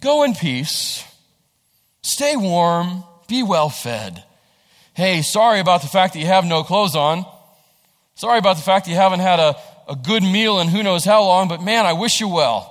Go 0.02 0.24
in 0.24 0.34
peace, 0.34 1.04
stay 2.02 2.36
warm, 2.36 3.04
be 3.28 3.44
well 3.44 3.70
fed. 3.70 4.24
Hey, 4.96 5.22
sorry 5.22 5.60
about 5.60 5.82
the 5.82 5.88
fact 5.88 6.14
that 6.14 6.20
you 6.20 6.26
have 6.26 6.46
no 6.46 6.64
clothes 6.64 6.96
on. 6.96 7.26
Sorry 8.16 8.38
about 8.38 8.58
the 8.58 8.62
fact 8.64 8.86
that 8.86 8.92
you 8.92 8.98
haven't 8.98 9.22
had 9.22 9.40
a, 9.40 9.56
a 9.88 9.96
good 9.96 10.24
meal 10.24 10.60
in 10.60 10.68
who 10.68 10.84
knows 10.84 11.06
how 11.06 11.24
long, 11.24 11.48
but 11.48 11.62
man, 11.62 11.86
I 11.86 11.94
wish 11.94 12.20
you 12.20 12.28
well. 12.28 12.70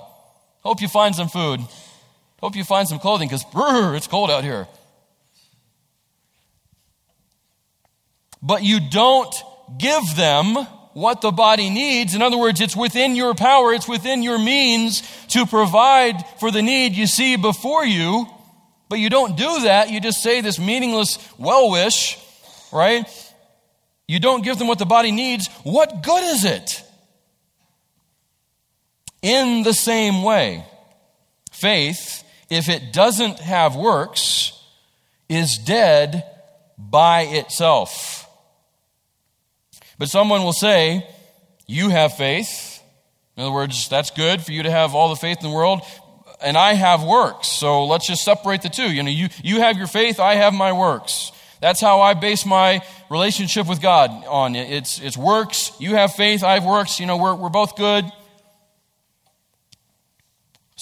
Hope 0.61 0.81
you 0.81 0.87
find 0.87 1.15
some 1.15 1.29
food. 1.29 1.59
Hope 2.39 2.55
you 2.55 2.63
find 2.63 2.87
some 2.87 2.99
clothing 2.99 3.27
because 3.27 3.45
it's 3.95 4.07
cold 4.07 4.31
out 4.31 4.43
here. 4.43 4.67
But 8.41 8.63
you 8.63 8.79
don't 8.89 9.33
give 9.77 10.03
them 10.15 10.55
what 10.93 11.21
the 11.21 11.31
body 11.31 11.69
needs. 11.69 12.13
In 12.13 12.21
other 12.21 12.37
words, 12.37 12.61
it's 12.61 12.75
within 12.75 13.15
your 13.15 13.33
power, 13.33 13.73
it's 13.73 13.87
within 13.87 14.21
your 14.21 14.37
means 14.37 15.01
to 15.29 15.45
provide 15.45 16.23
for 16.39 16.51
the 16.51 16.61
need 16.61 16.93
you 16.93 17.07
see 17.07 17.35
before 17.35 17.85
you. 17.85 18.27
But 18.89 18.99
you 18.99 19.09
don't 19.09 19.35
do 19.37 19.61
that. 19.61 19.89
You 19.89 19.99
just 19.99 20.21
say 20.21 20.41
this 20.41 20.59
meaningless 20.59 21.17
well 21.37 21.71
wish, 21.71 22.17
right? 22.71 23.05
You 24.07 24.19
don't 24.19 24.43
give 24.43 24.59
them 24.59 24.67
what 24.67 24.77
the 24.77 24.85
body 24.85 25.11
needs. 25.11 25.47
What 25.63 26.03
good 26.03 26.23
is 26.23 26.45
it? 26.45 26.82
In 29.23 29.63
the 29.63 29.73
same 29.73 30.21
way, 30.21 30.65
faith, 31.49 32.23
if 32.49 32.67
it 32.67 32.91
doesn't 32.91 33.39
have 33.39 33.75
works, 33.75 34.51
is 35.29 35.57
dead 35.57 36.29
by 36.77 37.21
itself. 37.21 38.29
But 39.97 40.09
someone 40.09 40.43
will 40.43 40.53
say, 40.53 41.07
You 41.65 41.89
have 41.89 42.17
faith. 42.17 42.81
In 43.37 43.43
other 43.43 43.53
words, 43.53 43.87
that's 43.87 44.11
good 44.11 44.43
for 44.43 44.51
you 44.51 44.63
to 44.63 44.69
have 44.71 44.93
all 44.93 45.09
the 45.09 45.15
faith 45.15 45.37
in 45.41 45.49
the 45.49 45.55
world, 45.55 45.81
and 46.43 46.57
I 46.57 46.73
have 46.73 47.03
works. 47.03 47.47
So 47.47 47.85
let's 47.85 48.05
just 48.05 48.23
separate 48.23 48.61
the 48.61 48.69
two. 48.69 48.91
You 48.93 49.01
know, 49.01 49.09
you, 49.09 49.29
you 49.41 49.61
have 49.61 49.77
your 49.77 49.87
faith, 49.87 50.19
I 50.19 50.35
have 50.35 50.53
my 50.53 50.73
works. 50.73 51.31
That's 51.61 51.79
how 51.79 52.01
I 52.01 52.13
base 52.13 52.45
my 52.45 52.85
relationship 53.09 53.67
with 53.67 53.81
God 53.81 54.09
on. 54.27 54.53
It's, 54.55 54.99
it's 54.99 55.17
works. 55.17 55.71
You 55.79 55.95
have 55.95 56.13
faith, 56.13 56.43
I 56.43 56.55
have 56.55 56.65
works. 56.65 56.99
You 56.99 57.05
know, 57.05 57.15
we're, 57.15 57.35
we're 57.35 57.49
both 57.49 57.77
good. 57.77 58.05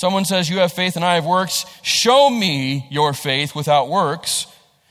Someone 0.01 0.25
says, 0.25 0.49
You 0.49 0.57
have 0.57 0.73
faith 0.73 0.95
and 0.95 1.05
I 1.05 1.13
have 1.13 1.27
works. 1.27 1.63
Show 1.83 2.27
me 2.31 2.87
your 2.89 3.13
faith 3.13 3.53
without 3.53 3.87
works, 3.87 4.47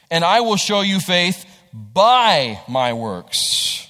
and 0.08 0.24
I 0.24 0.42
will 0.42 0.54
show 0.54 0.82
you 0.82 1.00
faith 1.00 1.44
by 1.72 2.60
my 2.68 2.92
works. 2.92 3.88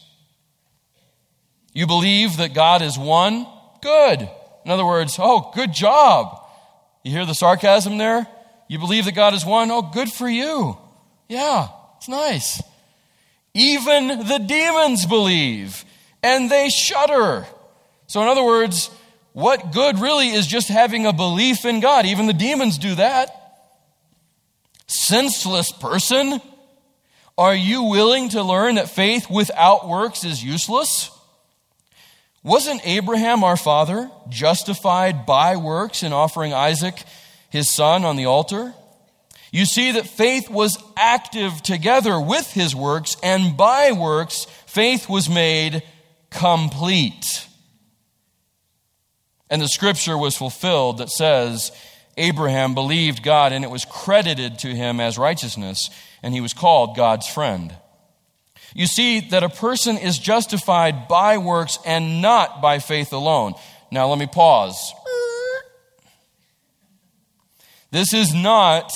You 1.75 1.87
believe 1.87 2.39
that 2.39 2.55
God 2.55 2.81
is 2.81 2.99
one? 2.99 3.47
Good. 3.83 4.23
In 4.65 4.71
other 4.71 4.87
words, 4.87 5.17
oh, 5.19 5.53
good 5.55 5.75
job. 5.75 6.43
You 7.05 7.13
hear 7.13 7.27
the 7.27 7.35
sarcasm 7.35 7.99
there? 7.99 8.27
You 8.67 8.79
believe 8.79 9.05
that 9.05 9.15
God 9.15 9.35
is 9.35 9.45
one? 9.45 9.71
Oh, 9.71 9.83
good 9.83 10.11
for 10.11 10.27
you. 10.27 10.79
Yeah, 11.29 11.69
it's 11.99 12.09
nice. 12.09 12.63
Even 13.53 14.27
the 14.27 14.39
demons 14.39 15.05
believe 15.05 15.85
and 16.23 16.51
they 16.51 16.71
shudder. 16.71 17.45
So, 18.07 18.23
in 18.23 18.29
other 18.29 18.43
words, 18.43 18.89
what 19.33 19.73
good 19.73 19.99
really 19.99 20.29
is 20.31 20.47
just 20.47 20.69
having 20.69 21.07
a 21.07 21.13
belief 21.13 21.65
in 21.65 21.81
God? 21.81 22.07
Even 22.07 22.27
the 22.27 22.33
demons 22.33 22.79
do 22.79 22.95
that. 22.97 23.37
Senseless 24.87 25.71
person, 25.71 26.41
are 27.39 27.55
you 27.55 27.85
willing 27.85 28.31
to 28.31 28.43
learn 28.43 28.75
that 28.75 28.91
faith 28.91 29.31
without 29.31 29.89
works 29.89 30.25
is 30.25 30.43
useless? 30.43 31.11
Wasn't 32.43 32.81
Abraham 32.85 33.45
our 33.45 33.57
father 33.57 34.11
justified 34.29 35.27
by 35.27 35.57
works 35.57 36.03
in 36.03 36.13
offering 36.13 36.53
Isaac, 36.53 37.03
his 37.51 37.73
son, 37.73 38.05
on 38.05 38.17
the 38.17 38.27
altar? 38.27 38.75
You 39.53 39.65
see 39.65 39.93
that 39.93 40.07
faith 40.07 40.49
was 40.49 40.79
active 40.97 41.63
together 41.63 42.21
with 42.21 42.53
his 42.53 42.75
works, 42.75 43.17
and 43.23 43.57
by 43.57 43.93
works, 43.93 44.47
faith 44.67 45.09
was 45.09 45.29
made 45.29 45.83
complete. 46.31 47.47
And 49.51 49.61
the 49.61 49.69
scripture 49.69 50.17
was 50.17 50.37
fulfilled 50.37 50.99
that 50.99 51.11
says, 51.11 51.73
Abraham 52.17 52.75
believed 52.75 53.23
God, 53.23 53.53
and 53.53 53.65
it 53.65 53.71
was 53.71 53.85
credited 53.85 54.59
to 54.61 54.69
him 54.69 55.01
as 55.01 55.19
righteousness, 55.19 55.91
and 56.23 56.33
he 56.33 56.41
was 56.41 56.53
called 56.53 56.97
God's 56.97 57.27
friend. 57.27 57.75
You 58.75 58.87
see 58.87 59.21
that 59.31 59.43
a 59.43 59.49
person 59.49 59.99
is 59.99 60.19
justified 60.19 61.09
by 61.09 61.39
works 61.39 61.79
and 61.85 62.23
not 62.23 62.63
by 62.63 62.79
faith 62.79 63.13
alone. 63.13 63.55
Now, 63.91 64.09
let 64.09 64.19
me 64.19 64.27
pause. 64.27 64.95
This 67.91 68.15
is 68.15 68.33
not 68.33 68.93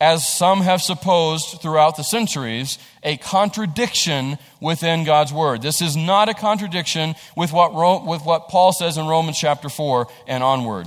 as 0.00 0.26
some 0.28 0.60
have 0.60 0.82
supposed 0.82 1.60
throughout 1.60 1.96
the 1.96 2.02
centuries, 2.02 2.78
a 3.02 3.16
contradiction 3.16 4.38
within 4.60 5.04
God's 5.04 5.32
Word. 5.32 5.62
This 5.62 5.80
is 5.80 5.96
not 5.96 6.28
a 6.28 6.34
contradiction 6.34 7.14
with 7.36 7.52
what, 7.52 7.72
with 8.06 8.24
what 8.24 8.48
Paul 8.48 8.72
says 8.72 8.98
in 8.98 9.06
Romans 9.06 9.38
chapter 9.38 9.68
4 9.68 10.08
and 10.26 10.42
onward. 10.42 10.86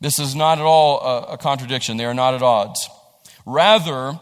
This 0.00 0.18
is 0.18 0.34
not 0.34 0.58
at 0.58 0.64
all 0.64 1.00
a, 1.00 1.34
a 1.34 1.38
contradiction. 1.38 1.96
They 1.96 2.04
are 2.04 2.14
not 2.14 2.34
at 2.34 2.42
odds. 2.42 2.88
Rather, 3.46 4.18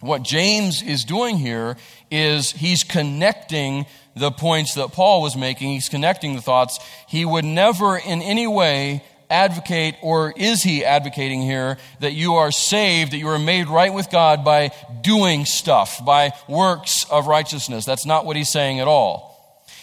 what 0.00 0.22
James 0.22 0.82
is 0.82 1.04
doing 1.04 1.36
here 1.36 1.76
is 2.10 2.52
he's 2.52 2.84
connecting 2.84 3.86
the 4.16 4.30
points 4.30 4.74
that 4.74 4.92
Paul 4.92 5.22
was 5.22 5.36
making. 5.36 5.70
He's 5.70 5.88
connecting 5.88 6.34
the 6.34 6.42
thoughts. 6.42 6.78
He 7.08 7.24
would 7.24 7.44
never 7.44 7.96
in 7.96 8.22
any 8.22 8.46
way 8.46 9.02
advocate, 9.30 9.96
or 10.02 10.32
is 10.36 10.62
he 10.62 10.84
advocating 10.84 11.42
here, 11.42 11.78
that 12.00 12.12
you 12.12 12.34
are 12.34 12.50
saved, 12.50 13.12
that 13.12 13.18
you 13.18 13.28
are 13.28 13.38
made 13.38 13.68
right 13.68 13.92
with 13.92 14.10
God 14.10 14.44
by 14.44 14.72
doing 15.02 15.44
stuff, 15.44 16.04
by 16.04 16.32
works 16.48 17.04
of 17.10 17.26
righteousness? 17.26 17.84
That's 17.84 18.06
not 18.06 18.24
what 18.24 18.36
he's 18.36 18.50
saying 18.50 18.80
at 18.80 18.88
all. 18.88 19.28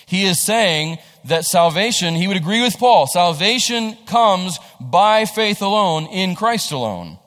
He 0.06 0.26
is 0.26 0.44
saying 0.44 1.00
that 1.26 1.46
salvation, 1.46 2.14
he 2.14 2.28
would 2.28 2.38
agree 2.38 2.62
with 2.62 2.78
Paul, 2.78 3.08
salvation 3.08 3.98
comes 4.06 4.60
by 4.80 5.26
faith 5.26 5.62
alone, 5.62 6.06
in 6.08 6.36
Christ 6.36 6.72
alone. 6.72 7.18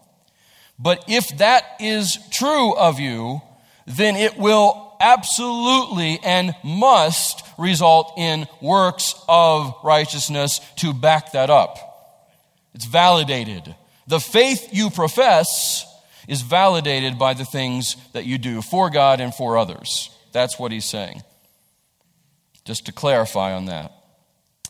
But 0.78 1.04
if 1.08 1.38
that 1.38 1.64
is 1.80 2.18
true 2.30 2.76
of 2.76 3.00
you, 3.00 3.42
then 3.86 4.14
it 4.14 4.38
will 4.38 4.96
absolutely 5.00 6.20
and 6.22 6.54
must 6.62 7.44
result 7.58 8.12
in 8.16 8.46
works 8.60 9.14
of 9.28 9.74
righteousness 9.82 10.60
to 10.76 10.92
back 10.92 11.32
that 11.32 11.50
up. 11.50 11.87
It's 12.74 12.86
validated. 12.86 13.74
The 14.06 14.20
faith 14.20 14.70
you 14.72 14.90
profess 14.90 15.84
is 16.28 16.42
validated 16.42 17.18
by 17.18 17.34
the 17.34 17.44
things 17.44 17.96
that 18.12 18.26
you 18.26 18.38
do 18.38 18.62
for 18.62 18.90
God 18.90 19.20
and 19.20 19.34
for 19.34 19.58
others. 19.58 20.10
That's 20.32 20.58
what 20.58 20.72
he's 20.72 20.84
saying. 20.84 21.22
Just 22.64 22.86
to 22.86 22.92
clarify 22.92 23.54
on 23.54 23.66
that. 23.66 23.92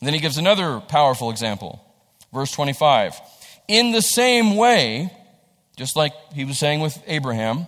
then 0.00 0.14
he 0.14 0.20
gives 0.20 0.38
another 0.38 0.80
powerful 0.80 1.30
example. 1.30 1.84
Verse 2.32 2.52
25. 2.52 3.18
In 3.66 3.90
the 3.90 4.00
same 4.00 4.56
way, 4.56 5.12
just 5.76 5.96
like 5.96 6.12
he 6.32 6.44
was 6.44 6.58
saying 6.58 6.80
with 6.80 6.96
Abraham, 7.06 7.66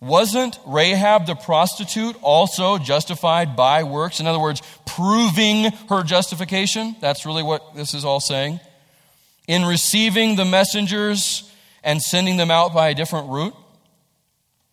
wasn't 0.00 0.58
Rahab 0.66 1.26
the 1.26 1.34
prostitute 1.34 2.16
also 2.22 2.78
justified 2.78 3.56
by 3.56 3.82
works? 3.82 4.20
In 4.20 4.26
other 4.26 4.38
words, 4.38 4.62
proving 4.84 5.72
her 5.88 6.02
justification? 6.04 6.94
That's 7.00 7.26
really 7.26 7.42
what 7.42 7.74
this 7.74 7.94
is 7.94 8.04
all 8.04 8.20
saying 8.20 8.60
in 9.46 9.64
receiving 9.64 10.36
the 10.36 10.44
messengers 10.44 11.50
and 11.82 12.02
sending 12.02 12.36
them 12.36 12.50
out 12.50 12.74
by 12.74 12.88
a 12.88 12.94
different 12.94 13.28
route? 13.28 13.54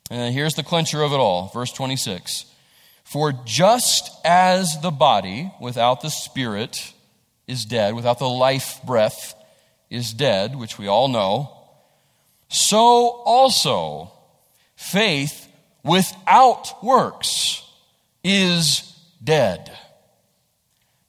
And 0.10 0.34
here's 0.34 0.54
the 0.54 0.64
clincher 0.64 1.02
of 1.02 1.12
it 1.12 1.18
all, 1.18 1.50
verse 1.54 1.72
26. 1.72 2.46
For 3.04 3.34
just 3.46 4.12
as 4.26 4.82
the 4.82 4.92
body 4.92 5.52
without 5.60 6.02
the 6.02 6.10
spirit 6.10 6.94
is 7.48 7.66
dead, 7.66 7.96
without 7.96 8.20
the 8.20 8.30
life 8.30 8.80
breath 8.86 9.36
is 9.90 10.14
dead, 10.14 10.56
which 10.56 10.78
we 10.78 10.88
all 10.88 11.08
know, 11.08 11.56
so 12.50 13.10
also 13.26 14.12
faith 14.76 15.48
without 15.84 16.84
works 16.84 17.68
is 18.24 18.96
dead. 19.24 19.72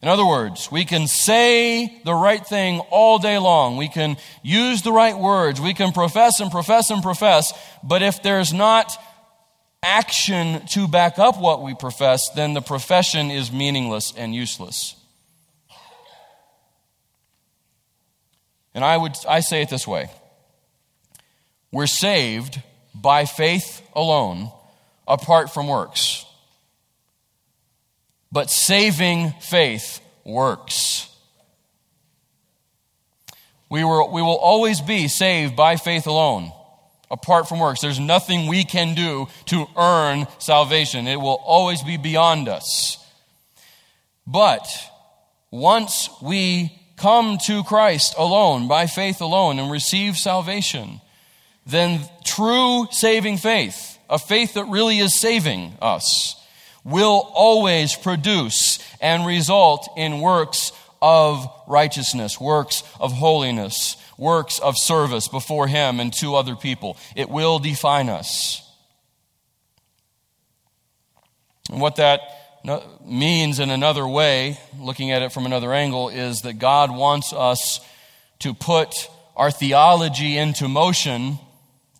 In 0.05 0.09
other 0.09 0.27
words, 0.27 0.71
we 0.71 0.85
can 0.85 1.07
say 1.07 2.03
the 2.05 2.12
right 2.12 2.47
thing 2.47 2.81
all 2.90 3.19
day 3.19 3.38
long. 3.38 3.79
We 3.79 3.88
can 3.88 4.19
use 4.43 4.83
the 4.83 4.93
right 4.93 5.17
words. 5.17 5.62
We 5.62 5.73
can 5.73 5.93
profess 5.93 6.40
and 6.40 6.51
profess 6.51 6.90
and 6.90 7.03
profess. 7.03 7.55
But 7.83 8.03
if 8.03 8.23
there's 8.23 8.53
not 8.53 8.95
action 9.83 10.61
to 10.73 10.87
back 10.88 11.19
up 11.19 11.40
what 11.40 11.62
we 11.62 11.73
profess, 11.75 12.21
then 12.37 12.53
the 12.53 12.61
profession 12.61 13.31
is 13.31 13.51
meaningless 13.51 14.12
and 14.14 14.35
useless. 14.35 14.95
And 18.75 18.85
I 18.85 18.99
would 18.99 19.17
I 19.27 19.40
say 19.40 19.62
it 19.62 19.71
this 19.71 19.87
way. 19.87 20.11
We're 21.73 21.87
saved 21.87 22.61
by 22.95 23.25
faith 23.25 23.81
alone 23.95 24.53
apart 25.09 25.51
from 25.51 25.67
works. 25.67 26.23
But 28.35 28.51
saving 28.51 29.31
faith 29.40 30.01
works. 30.25 31.09
We, 33.70 33.85
were, 33.85 34.11
we 34.11 34.23
will 34.23 34.38
always 34.38 34.81
be 34.81 35.07
saved 35.07 35.55
by 35.55 35.77
faith 35.77 36.09
alone, 36.09 36.51
apart 37.09 37.49
from 37.49 37.61
works. 37.61 37.81
There's 37.81 38.01
nothing 38.01 38.49
we 38.49 38.64
can 38.64 38.97
do 38.97 39.29
to 39.47 39.68
earn 39.77 40.27
salvation, 40.40 41.07
it 41.07 41.20
will 41.20 41.40
always 41.44 41.85
be 41.85 41.97
beyond 41.97 42.49
us. 42.49 42.99
But 44.27 44.66
once 45.53 46.09
we 46.20 46.77
come 46.97 47.38
to 47.47 47.62
Christ 47.62 48.16
alone, 48.18 48.66
by 48.66 48.88
faith 48.88 49.20
alone, 49.20 49.61
and 49.61 49.70
receive 49.70 50.16
salvation, 50.16 51.01
then 51.66 52.01
true 52.25 52.88
saving 52.90 53.37
faith, 53.37 53.97
a 54.11 54.18
faith 54.18 54.55
that 54.55 54.64
really 54.64 54.99
is 54.99 55.20
saving 55.20 55.75
us, 55.81 56.35
will 56.85 57.31
always 57.35 57.97
produce 57.97 58.79
and 59.01 59.27
result 59.27 59.88
in 59.97 60.20
works 60.20 60.73
of 61.01 61.47
righteousness, 61.66 62.40
works 62.40 62.83
of 63.01 63.12
holiness, 63.12 63.97
works 64.16 64.59
of 64.59 64.77
service 64.77 65.29
before 65.29 65.66
Him 65.66 66.01
and 66.01 66.12
to 66.14 66.35
other 66.35 66.57
people. 66.57 66.97
It 67.16 67.29
will 67.29 67.59
define 67.59 68.09
us. 68.09 68.61
And 71.70 71.81
what 71.81 71.97
that 71.97 72.20
means 73.05 73.59
in 73.59 73.70
another 73.70 74.07
way, 74.07 74.59
looking 74.79 75.11
at 75.11 75.23
it 75.23 75.33
from 75.33 75.47
another 75.47 75.73
angle, 75.73 76.09
is 76.09 76.42
that 76.42 76.59
God 76.59 76.94
wants 76.94 77.33
us 77.33 77.81
to 78.40 78.55
put 78.55 78.94
our 79.37 79.51
theology 79.51 80.37
into 80.37 80.68
motion 80.68 81.38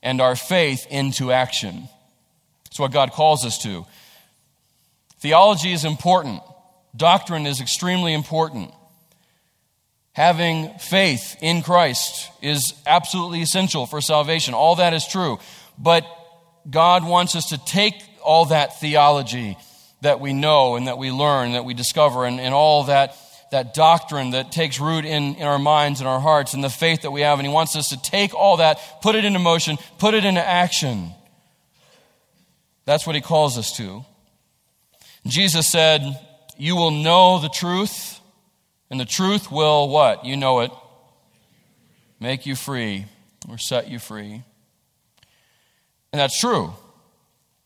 and 0.03 0.21
our 0.21 0.37
faith 0.37 0.87
into 0.91 1.33
action. 1.33 1.89
That's 2.65 2.79
what 2.79 2.93
God 2.93 3.13
calls 3.13 3.45
us 3.45 3.59
to. 3.63 3.87
Theology 5.25 5.73
is 5.73 5.87
important, 5.87 6.43
doctrine 6.95 7.47
is 7.47 7.63
extremely 7.63 8.13
important. 8.13 8.71
Having 10.13 10.79
faith 10.79 11.39
in 11.41 11.63
Christ 11.63 12.31
is 12.43 12.75
absolutely 12.87 13.41
essential 13.41 13.87
for 13.87 14.03
salvation. 14.03 14.53
All 14.53 14.77
that 14.77 14.93
is 14.93 15.09
true. 15.09 15.39
But 15.79 16.05
God 16.69 17.07
wants 17.07 17.37
us 17.37 17.47
to 17.49 17.65
take 17.65 17.95
all 18.23 18.45
that 18.45 18.81
theology 18.81 19.57
that 20.03 20.21
we 20.21 20.35
know 20.35 20.77
and 20.77 20.89
that 20.89 20.99
we 20.99 21.11
learn, 21.11 21.53
that 21.53 21.65
we 21.65 21.73
discover, 21.73 22.27
and, 22.27 22.39
and 22.39 22.53
all 22.53 22.85
that, 22.85 23.17
that 23.51 23.73
doctrine 23.73 24.33
that 24.33 24.53
takes 24.53 24.79
root 24.79 25.07
in, 25.07 25.37
in 25.37 25.47
our 25.47 25.59
minds 25.59 26.01
and 26.01 26.07
our 26.07 26.21
hearts 26.21 26.53
and 26.53 26.63
the 26.63 26.69
faith 26.69 27.01
that 27.01 27.13
we 27.13 27.23
have. 27.23 27.39
And 27.39 27.49
He 27.49 27.53
wants 27.53 27.75
us 27.77 27.89
to 27.89 28.03
take 28.03 28.35
all 28.35 28.59
that, 28.59 28.79
put 29.01 29.15
it 29.15 29.25
into 29.25 29.39
motion, 29.39 29.79
put 29.97 30.13
it 30.13 30.27
into 30.27 30.47
action. 30.47 31.13
That's 32.85 33.07
what 33.07 33.17
He 33.17 33.23
calls 33.23 33.57
us 33.57 33.75
to. 33.79 34.05
Jesus 35.27 35.71
said, 35.71 36.19
You 36.59 36.77
will 36.77 36.91
know 36.91 37.39
the 37.39 37.49
truth, 37.49 38.21
and 38.91 39.01
the 39.01 39.05
truth 39.05 39.51
will 39.51 39.89
what? 39.89 40.25
You 40.25 40.37
know 40.37 40.61
it. 40.61 40.71
Make 42.21 42.47
you 42.47 42.55
free 42.55 43.07
or 43.49 43.59
set 43.59 43.89
you 43.89 43.99
free. 43.99 44.43
And 46.13 46.21
that's 46.21 46.39
true. 46.39 46.73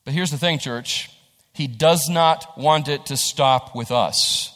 But 0.05 0.15
here's 0.15 0.31
the 0.31 0.39
thing, 0.39 0.59
church 0.59 1.11
He 1.53 1.67
does 1.67 2.09
not 2.09 2.57
want 2.57 2.89
it 2.89 3.07
to 3.07 3.17
stop 3.17 3.75
with 3.75 3.91
us. 3.91 4.55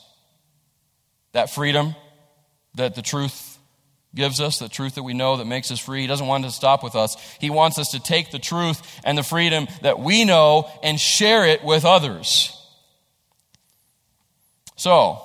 That 1.32 1.50
freedom 1.50 1.94
that 2.74 2.94
the 2.94 3.02
truth 3.02 3.58
gives 4.14 4.40
us, 4.40 4.58
the 4.58 4.68
truth 4.68 4.94
that 4.94 5.02
we 5.02 5.14
know 5.14 5.36
that 5.36 5.46
makes 5.46 5.70
us 5.70 5.78
free, 5.78 6.02
He 6.02 6.06
doesn't 6.06 6.26
want 6.26 6.44
it 6.44 6.48
to 6.48 6.54
stop 6.54 6.82
with 6.82 6.94
us. 6.94 7.16
He 7.40 7.50
wants 7.50 7.78
us 7.78 7.88
to 7.90 8.00
take 8.00 8.30
the 8.30 8.38
truth 8.38 8.80
and 9.04 9.18
the 9.18 9.22
freedom 9.22 9.66
that 9.82 9.98
we 9.98 10.24
know 10.24 10.70
and 10.82 10.98
share 10.98 11.44
it 11.44 11.64
with 11.64 11.84
others. 11.84 12.58
So, 14.82 15.22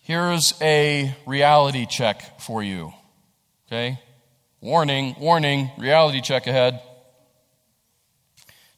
here's 0.00 0.54
a 0.62 1.14
reality 1.26 1.84
check 1.84 2.40
for 2.40 2.62
you. 2.62 2.94
Okay? 3.66 4.00
Warning, 4.62 5.14
warning, 5.20 5.70
reality 5.76 6.22
check 6.22 6.46
ahead. 6.46 6.80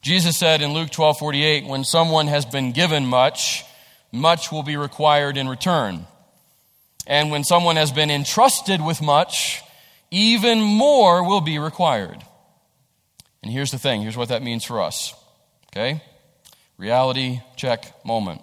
Jesus 0.01 0.37
said 0.37 0.61
in 0.61 0.73
Luke 0.73 0.89
12 0.89 1.19
48, 1.19 1.67
when 1.67 1.85
someone 1.85 2.27
has 2.27 2.45
been 2.45 2.73
given 2.73 3.05
much, 3.05 3.63
much 4.11 4.51
will 4.51 4.61
be 4.61 4.75
required 4.75 5.37
in 5.37 5.47
return. 5.47 6.05
And 7.07 7.31
when 7.31 7.45
someone 7.45 7.77
has 7.77 7.93
been 7.93 8.11
entrusted 8.11 8.85
with 8.85 9.01
much, 9.01 9.61
even 10.11 10.59
more 10.59 11.25
will 11.25 11.39
be 11.39 11.59
required. 11.59 12.21
And 13.41 13.53
here's 13.53 13.71
the 13.71 13.79
thing 13.79 14.01
here's 14.01 14.17
what 14.17 14.27
that 14.27 14.43
means 14.43 14.65
for 14.65 14.81
us. 14.81 15.13
Okay? 15.71 16.03
Reality 16.77 17.39
check 17.55 18.05
moment. 18.05 18.41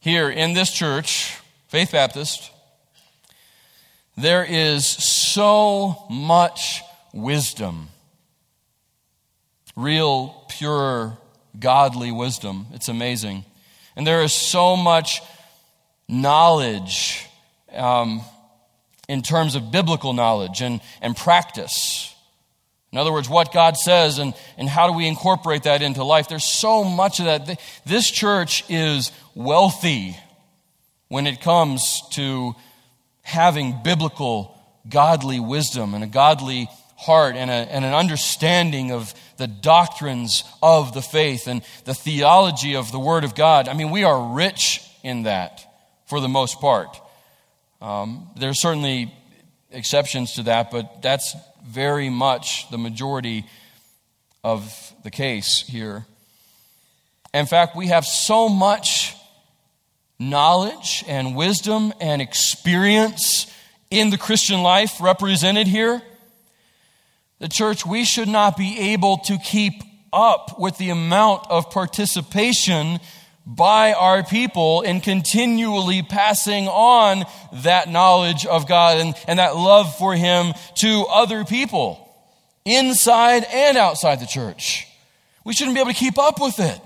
Here 0.00 0.30
in 0.30 0.54
this 0.54 0.72
church, 0.72 1.36
Faith 1.68 1.92
Baptist, 1.92 2.50
there 4.16 4.46
is 4.48 4.86
so 4.86 6.06
much 6.08 6.80
wisdom. 7.12 7.88
Real, 9.76 10.46
pure, 10.48 11.18
godly 11.58 12.12
wisdom. 12.12 12.68
It's 12.72 12.88
amazing. 12.88 13.44
And 13.94 14.06
there 14.06 14.22
is 14.22 14.32
so 14.32 14.74
much 14.74 15.20
knowledge 16.08 17.26
um, 17.70 18.22
in 19.06 19.20
terms 19.20 19.54
of 19.54 19.70
biblical 19.70 20.14
knowledge 20.14 20.62
and, 20.62 20.80
and 21.02 21.14
practice. 21.14 22.09
In 22.92 22.98
other 22.98 23.12
words, 23.12 23.28
what 23.28 23.52
God 23.52 23.76
says 23.76 24.18
and, 24.18 24.34
and 24.56 24.68
how 24.68 24.88
do 24.88 24.94
we 24.94 25.06
incorporate 25.06 25.62
that 25.62 25.80
into 25.80 26.02
life? 26.02 26.28
There's 26.28 26.44
so 26.44 26.82
much 26.82 27.20
of 27.20 27.26
that. 27.26 27.60
This 27.86 28.10
church 28.10 28.64
is 28.68 29.12
wealthy 29.34 30.16
when 31.08 31.26
it 31.26 31.40
comes 31.40 32.02
to 32.12 32.54
having 33.22 33.80
biblical, 33.84 34.58
godly 34.88 35.38
wisdom 35.38 35.94
and 35.94 36.02
a 36.02 36.08
godly 36.08 36.68
heart 36.96 37.36
and, 37.36 37.50
a, 37.50 37.54
and 37.54 37.84
an 37.84 37.94
understanding 37.94 38.90
of 38.90 39.14
the 39.36 39.46
doctrines 39.46 40.44
of 40.62 40.92
the 40.92 41.00
faith 41.00 41.46
and 41.46 41.62
the 41.84 41.94
theology 41.94 42.74
of 42.74 42.90
the 42.92 42.98
Word 42.98 43.24
of 43.24 43.34
God. 43.34 43.68
I 43.68 43.74
mean, 43.74 43.90
we 43.90 44.04
are 44.04 44.34
rich 44.34 44.82
in 45.02 45.22
that 45.22 45.64
for 46.06 46.20
the 46.20 46.28
most 46.28 46.60
part. 46.60 47.00
Um, 47.80 48.28
there 48.36 48.50
are 48.50 48.54
certainly 48.54 49.14
exceptions 49.70 50.34
to 50.34 50.42
that, 50.44 50.70
but 50.70 51.02
that's 51.02 51.34
very 51.66 52.10
much 52.10 52.70
the 52.70 52.78
majority 52.78 53.44
of 54.42 54.92
the 55.02 55.10
case 55.10 55.64
here. 55.66 56.06
In 57.32 57.46
fact, 57.46 57.76
we 57.76 57.88
have 57.88 58.04
so 58.04 58.48
much 58.48 59.14
knowledge 60.18 61.04
and 61.06 61.36
wisdom 61.36 61.92
and 62.00 62.20
experience 62.20 63.52
in 63.90 64.10
the 64.10 64.18
Christian 64.18 64.62
life 64.62 65.00
represented 65.00 65.66
here. 65.66 66.02
The 67.38 67.48
church, 67.48 67.86
we 67.86 68.04
should 68.04 68.28
not 68.28 68.56
be 68.56 68.92
able 68.92 69.18
to 69.18 69.38
keep 69.38 69.82
up 70.12 70.58
with 70.58 70.76
the 70.78 70.90
amount 70.90 71.46
of 71.48 71.70
participation 71.70 73.00
by 73.46 73.92
our 73.92 74.22
people 74.22 74.82
in 74.82 75.00
continually 75.00 76.02
passing 76.02 76.68
on 76.68 77.24
that 77.52 77.88
knowledge 77.88 78.46
of 78.46 78.68
God 78.68 78.98
and, 78.98 79.14
and 79.26 79.38
that 79.38 79.56
love 79.56 79.96
for 79.96 80.14
Him 80.14 80.52
to 80.76 81.06
other 81.10 81.44
people, 81.44 82.06
inside 82.64 83.44
and 83.44 83.76
outside 83.76 84.20
the 84.20 84.26
church. 84.26 84.86
We 85.44 85.52
shouldn't 85.52 85.74
be 85.74 85.80
able 85.80 85.92
to 85.92 85.96
keep 85.96 86.18
up 86.18 86.40
with 86.40 86.60
it. 86.60 86.80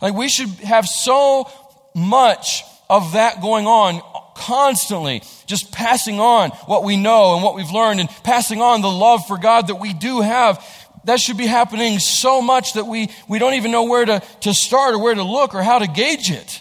Like, 0.00 0.14
we 0.14 0.28
should 0.28 0.48
have 0.60 0.86
so 0.86 1.50
much 1.94 2.62
of 2.88 3.12
that 3.12 3.40
going 3.40 3.66
on 3.66 4.00
constantly, 4.34 5.22
just 5.46 5.72
passing 5.72 6.20
on 6.20 6.50
what 6.66 6.84
we 6.84 6.96
know 6.96 7.34
and 7.34 7.42
what 7.42 7.54
we've 7.54 7.70
learned 7.70 8.00
and 8.00 8.08
passing 8.22 8.62
on 8.62 8.80
the 8.80 8.90
love 8.90 9.26
for 9.26 9.36
God 9.36 9.66
that 9.66 9.76
we 9.76 9.92
do 9.92 10.20
have 10.20 10.64
that 11.08 11.18
should 11.20 11.38
be 11.38 11.46
happening 11.46 11.98
so 11.98 12.42
much 12.42 12.74
that 12.74 12.86
we, 12.86 13.08
we 13.30 13.38
don't 13.38 13.54
even 13.54 13.70
know 13.70 13.84
where 13.84 14.04
to, 14.04 14.22
to 14.42 14.52
start 14.52 14.94
or 14.94 14.98
where 14.98 15.14
to 15.14 15.22
look 15.22 15.54
or 15.54 15.62
how 15.62 15.78
to 15.78 15.86
gauge 15.86 16.30
it. 16.30 16.60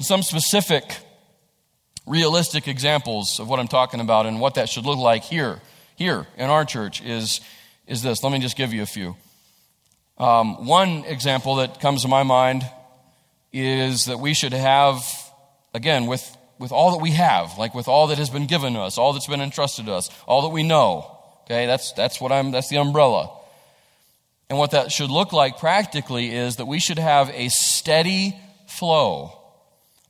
Some 0.00 0.22
specific, 0.22 0.96
realistic 2.06 2.68
examples 2.68 3.38
of 3.38 3.50
what 3.50 3.60
I'm 3.60 3.68
talking 3.68 4.00
about 4.00 4.24
and 4.24 4.40
what 4.40 4.54
that 4.54 4.70
should 4.70 4.86
look 4.86 4.98
like 4.98 5.22
here, 5.22 5.60
here 5.94 6.26
in 6.38 6.48
our 6.48 6.64
church 6.64 7.02
is, 7.02 7.42
is 7.86 8.02
this. 8.02 8.22
Let 8.22 8.32
me 8.32 8.38
just 8.38 8.56
give 8.56 8.72
you 8.72 8.80
a 8.80 8.86
few. 8.86 9.14
Um, 10.16 10.64
one 10.64 11.04
example 11.04 11.56
that 11.56 11.80
comes 11.80 12.00
to 12.00 12.08
my 12.08 12.22
mind 12.22 12.64
is 13.52 14.06
that 14.06 14.20
we 14.20 14.32
should 14.32 14.54
have, 14.54 15.04
again, 15.74 16.06
with 16.06 16.34
with 16.60 16.72
all 16.72 16.92
that 16.92 17.02
we 17.02 17.12
have, 17.12 17.56
like 17.56 17.74
with 17.74 17.88
all 17.88 18.08
that 18.08 18.18
has 18.18 18.28
been 18.28 18.46
given 18.46 18.74
to 18.74 18.80
us, 18.80 18.98
all 18.98 19.14
that's 19.14 19.26
been 19.26 19.40
entrusted 19.40 19.86
to 19.86 19.94
us, 19.94 20.10
all 20.28 20.42
that 20.42 20.50
we 20.50 20.62
know. 20.62 21.16
Okay, 21.44 21.66
that's, 21.66 21.92
that's 21.92 22.20
what 22.20 22.30
I'm, 22.30 22.50
that's 22.52 22.68
the 22.68 22.76
umbrella. 22.76 23.30
And 24.50 24.58
what 24.58 24.72
that 24.72 24.92
should 24.92 25.10
look 25.10 25.32
like 25.32 25.58
practically 25.58 26.34
is 26.34 26.56
that 26.56 26.66
we 26.66 26.78
should 26.78 26.98
have 26.98 27.30
a 27.30 27.48
steady 27.48 28.36
flow 28.68 29.36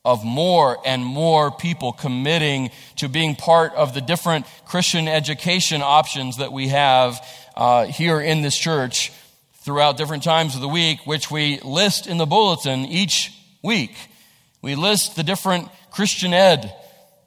of 0.05 0.25
more 0.25 0.79
and 0.85 1.05
more 1.05 1.53
people 1.53 1.93
committing 1.93 2.71
to 2.97 3.09
being 3.09 3.37
part 3.37 3.73
of 3.75 3.95
the 3.95 4.01
different 4.01 4.45
Christian 4.67 5.07
education 5.07 5.83
options 5.83 6.39
that 6.39 6.53
we 6.53 6.69
have 6.69 7.25
uh, 7.55 7.85
here 7.87 8.21
in 8.21 8.43
this 8.43 8.57
church 8.57 9.13
throughout 9.61 9.97
different 9.97 10.25
times 10.25 10.57
of 10.57 10.63
the 10.63 10.69
week, 10.69 11.07
which 11.07 11.31
we 11.31 11.61
list 11.61 12.09
in 12.09 12.19
the 12.19 12.27
bulletin 12.27 12.87
each 12.87 13.33
week. 13.63 13.95
We 14.63 14.75
list 14.75 15.17
the 15.17 15.23
different 15.23 15.69
Christian 15.91 16.33
ed 16.33 16.73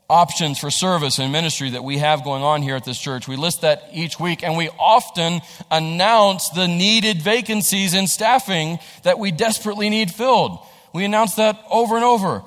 options 0.10 0.60
for 0.60 0.70
service 0.70 1.18
and 1.20 1.32
ministry 1.32 1.72
that 1.72 1.84
we 1.84 1.98
have 1.98 2.24
going 2.24 2.44
on 2.44 2.62
here 2.62 2.76
at 2.76 2.86
this 2.86 3.00
church. 3.00 3.28
We 3.28 3.36
list 3.36 3.62
that 3.62 3.90
each 3.92 4.20
week, 4.20 4.44
and 4.44 4.58
we 4.58 4.70
often 4.80 5.42
announce 5.72 6.50
the 6.50 6.68
needed 6.68 7.22
vacancies 7.22 7.94
in 7.94 8.08
staffing 8.08 8.80
that 9.04 9.18
we 9.18 9.32
desperately 9.32 9.90
need 9.90 10.12
filled. 10.12 10.60
We 10.94 11.06
announce 11.06 11.36
that 11.36 11.64
over 11.72 11.96
and 11.96 12.04
over. 12.04 12.44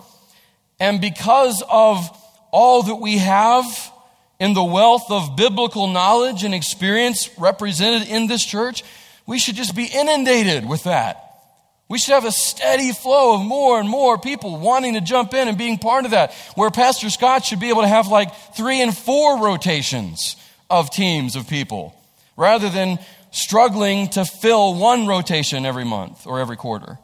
And 0.79 1.01
because 1.01 1.63
of 1.69 2.09
all 2.53 2.85
that 2.85 2.97
we 2.97 3.19
have 3.19 3.65
in 4.39 4.55
the 4.55 4.63
wealth 4.63 5.11
of 5.11 5.35
biblical 5.37 5.89
knowledge 5.89 6.45
and 6.45 6.55
experience 6.55 7.31
represented 7.39 8.09
in 8.09 8.27
this 8.27 8.45
church, 8.45 8.85
we 9.27 9.39
should 9.39 9.57
just 9.57 9.75
be 9.75 9.87
inundated 9.87 10.69
with 10.69 10.85
that. 10.85 11.26
We 11.89 11.99
should 11.99 12.15
have 12.15 12.25
a 12.25 12.33
steady 12.33 12.93
flow 12.93 13.37
of 13.37 13.47
more 13.47 13.79
and 13.79 13.89
more 13.89 14.19
people 14.19 14.59
wanting 14.59 14.95
to 14.95 15.01
jump 15.01 15.35
in 15.35 15.47
and 15.47 15.57
being 15.57 15.79
part 15.79 16.05
of 16.05 16.11
that. 16.11 16.33
Where 16.57 16.71
Pastor 16.71 17.11
Scott 17.11 17.45
should 17.45 17.61
be 17.61 17.69
able 17.69 17.83
to 17.83 17.89
have 17.89 18.09
like 18.09 18.35
three 18.57 18.83
and 18.83 18.97
four 18.97 19.41
rotations 19.41 20.37
of 20.69 20.91
teams 20.91 21.37
of 21.37 21.49
people 21.49 21.95
rather 22.37 22.69
than 22.69 22.99
struggling 23.31 24.09
to 24.09 24.25
fill 24.25 24.75
one 24.75 25.07
rotation 25.07 25.65
every 25.65 25.85
month 25.85 26.27
or 26.27 26.41
every 26.41 26.57
quarter. 26.57 26.99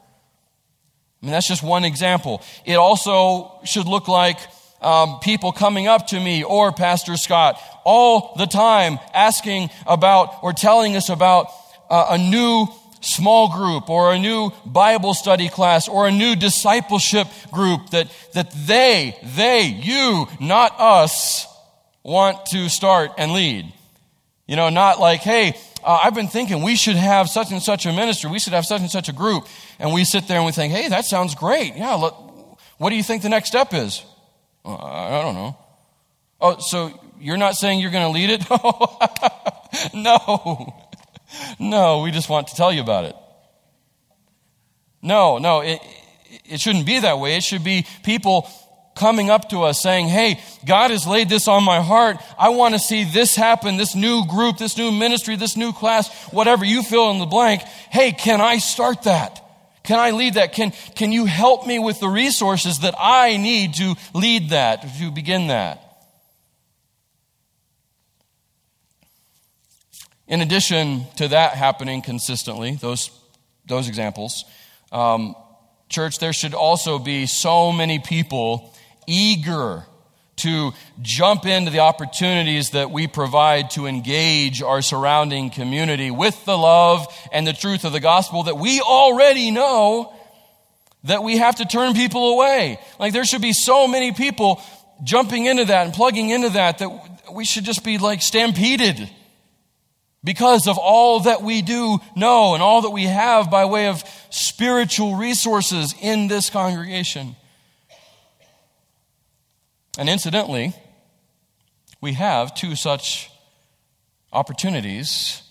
I 1.23 1.27
mean, 1.27 1.33
that's 1.33 1.47
just 1.47 1.63
one 1.63 1.85
example. 1.85 2.43
It 2.65 2.75
also 2.75 3.61
should 3.65 3.87
look 3.87 4.09
like 4.09 4.39
um, 4.81 5.21
people 5.21 5.53
coming 5.53 5.87
up 5.87 6.09
to 6.09 6.19
me 6.19 6.43
or 6.43 6.73
Pastor 6.73 7.17
Scott 7.17 7.61
all 7.85 8.35
the 8.37 8.47
time 8.47 8.99
asking 9.15 9.71
about 9.87 10.43
or 10.43 10.53
telling 10.53 10.97
us 10.97 11.09
about 11.09 11.47
uh, 11.89 12.07
a 12.11 12.19
new 12.19 12.67
small 13.03 13.55
group 13.55 13.91
or 13.91 14.13
a 14.13 14.19
new 14.19 14.51
Bible 14.65 15.13
study 15.15 15.49
class 15.49 15.89
or 15.89 16.09
a 16.09 16.11
new 16.11 16.35
discipleship 16.35 17.27
group 17.51 17.91
that, 17.91 18.11
that 18.33 18.51
they, 18.53 19.17
they, 19.37 19.67
you, 19.67 20.27
not 20.41 20.79
us, 20.79 21.47
want 22.03 22.47
to 22.47 22.69
start 22.69 23.13
and 23.19 23.33
lead. 23.33 23.73
You 24.47 24.57
know, 24.57 24.71
not 24.71 24.99
like, 24.99 25.21
hey, 25.21 25.57
uh, 25.85 26.01
I've 26.03 26.15
been 26.15 26.29
thinking 26.29 26.63
we 26.63 26.77
should 26.77 26.97
have 26.97 27.29
such 27.29 27.53
and 27.53 27.63
such 27.63 27.87
a 27.87 27.93
ministry, 27.93 28.31
we 28.31 28.39
should 28.39 28.53
have 28.53 28.65
such 28.65 28.81
and 28.81 28.91
such 28.91 29.09
a 29.09 29.13
group. 29.13 29.47
And 29.79 29.93
we 29.93 30.05
sit 30.05 30.29
there 30.29 30.39
and 30.39 30.47
we 30.47 30.53
think, 30.53 30.73
hey, 30.73 30.89
that 30.89 31.05
sounds 31.05 31.35
great. 31.35 31.75
Yeah, 31.77 31.95
look, 31.95 32.17
what 32.79 32.91
do 32.91 32.97
you 32.97 33.03
think 33.03 33.23
the 33.23 33.29
next 33.29 33.49
step 33.49 33.73
is? 33.73 34.05
Uh, 34.65 34.77
I 34.77 35.23
don't 35.23 35.35
know. 35.35 35.57
Oh, 36.41 36.59
so 36.59 36.99
you're 37.21 37.37
not 37.37 37.55
saying 37.55 37.81
you're 37.81 37.91
going 37.91 38.05
to 38.05 38.11
lead 38.11 38.31
it? 38.31 39.95
no. 39.95 40.75
No, 41.59 42.01
we 42.03 42.11
just 42.11 42.29
want 42.29 42.49
to 42.49 42.55
tell 42.55 42.73
you 42.73 42.81
about 42.81 43.05
it. 43.05 43.17
No, 45.03 45.39
no, 45.39 45.61
it, 45.61 45.81
it 46.45 46.61
shouldn't 46.61 46.87
be 46.87 47.01
that 47.01 47.19
way. 47.19 47.37
It 47.37 47.43
should 47.43 47.65
be 47.65 47.87
people 48.05 48.49
coming 48.95 49.31
up 49.31 49.49
to 49.51 49.63
us 49.63 49.83
saying, 49.83 50.09
Hey, 50.09 50.41
God 50.67 50.91
has 50.91 51.07
laid 51.07 51.29
this 51.29 51.49
on 51.49 51.65
my 51.65 51.81
heart. 51.81 52.19
I 52.39 52.51
want 52.51 52.75
to 52.75 52.81
see 52.81 53.05
this 53.05 53.35
happen, 53.35 53.77
this 53.77 53.95
new 53.95 54.27
group, 54.27 54.59
this 54.59 54.77
new 54.77 54.93
ministry, 54.93 55.37
this 55.37 55.57
new 55.57 55.73
class, 55.73 56.09
whatever 56.33 56.65
you 56.65 56.83
fill 56.83 57.11
in 57.11 57.19
the 57.19 57.27
blank. 57.27 57.63
Hey, 57.63 58.13
can 58.13 58.41
I 58.41 58.59
start 58.59 59.03
that? 59.05 59.41
Can 59.85 59.99
I 59.99 60.11
lead 60.11 60.35
that? 60.35 60.53
Can, 60.53 60.73
can 60.95 61.11
you 61.11 61.25
help 61.25 61.67
me 61.67 61.79
with 61.79 61.99
the 61.99 62.09
resources 62.09 62.81
that 62.81 62.95
I 62.99 63.37
need 63.37 63.75
to 63.75 63.95
lead 64.15 64.51
that, 64.51 64.83
to 64.99 65.11
begin 65.11 65.49
that? 65.49 65.92
In 70.29 70.41
addition 70.41 71.05
to 71.17 71.29
that 71.29 71.55
happening 71.55 72.03
consistently, 72.03 72.77
those, 72.77 73.11
those 73.67 73.89
examples, 73.89 74.45
um, 74.91 75.35
church, 75.89 76.19
there 76.19 76.33
should 76.33 76.55
also 76.55 76.99
be 76.99 77.27
so 77.27 77.73
many 77.73 77.99
people 77.99 78.75
eager 79.07 79.85
to 80.37 80.73
jump 81.03 81.45
into 81.45 81.71
the 81.71 81.81
opportunities 81.81 82.71
that 82.71 82.91
we 82.91 83.07
provide 83.07 83.71
to 83.71 83.87
engage 83.87 84.63
our 84.63 84.81
surrounding 84.81 85.51
community 85.51 86.11
with 86.11 86.45
the 86.45 86.57
love 86.57 87.07
and 87.33 87.47
the 87.47 87.53
truth 87.53 87.85
of 87.85 87.93
the 87.93 88.01
gospel 88.01 88.45
that 88.45 88.57
we 88.57 88.81
already 88.81 89.51
know 89.51 90.13
that 91.05 91.23
we 91.23 91.37
have 91.37 91.57
to 91.57 91.65
turn 91.65 91.95
people 91.95 92.35
away. 92.35 92.79
Like 92.99 93.13
there 93.13 93.25
should 93.25 93.43
be 93.43 93.53
so 93.53 93.87
many 93.87 94.13
people 94.13 94.63
jumping 95.05 95.47
into 95.47 95.67
that 95.67 95.85
and 95.85 95.95
plugging 95.95 96.31
into 96.31 96.51
that 96.51 96.79
that 96.79 96.91
we 97.33 97.45
should 97.45 97.65
just 97.65 97.85
be 97.85 97.99
like 97.99 98.23
stampeded 98.23 99.11
because 100.25 100.67
of 100.69 100.79
all 100.79 101.21
that 101.21 101.43
we 101.43 101.63
do 101.63 101.99
know 102.15 102.55
and 102.55 102.63
all 102.63 102.83
that 102.83 102.91
we 102.91 103.05
have 103.05 103.51
by 103.51 103.65
way 103.65 103.89
of 103.89 104.03
spiritual 104.31 105.17
resources 105.17 105.95
in 106.01 106.29
this 106.29 106.49
congregation. 106.49 107.35
And 109.99 110.09
incidentally, 110.09 110.75
we 112.01 112.15
have 112.15 112.55
two 112.55 112.77
such 112.77 113.31
opportunities 114.33 115.43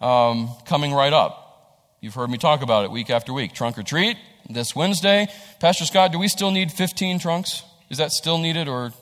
um, 0.00 0.50
coming 0.66 0.92
right 0.92 1.12
up. 1.12 1.42
You've 2.00 2.14
heard 2.14 2.30
me 2.30 2.38
talk 2.38 2.62
about 2.62 2.84
it 2.84 2.90
week 2.90 3.10
after 3.10 3.32
week. 3.32 3.54
Trunk 3.54 3.78
or 3.78 3.82
treat 3.82 4.16
this 4.48 4.74
Wednesday. 4.74 5.28
Pastor 5.60 5.84
Scott, 5.84 6.12
do 6.12 6.18
we 6.18 6.28
still 6.28 6.50
need 6.50 6.70
15 6.72 7.18
trunks? 7.18 7.62
Is 7.90 7.98
that 7.98 8.12
still 8.12 8.38
needed 8.38 8.68
or? 8.68 8.92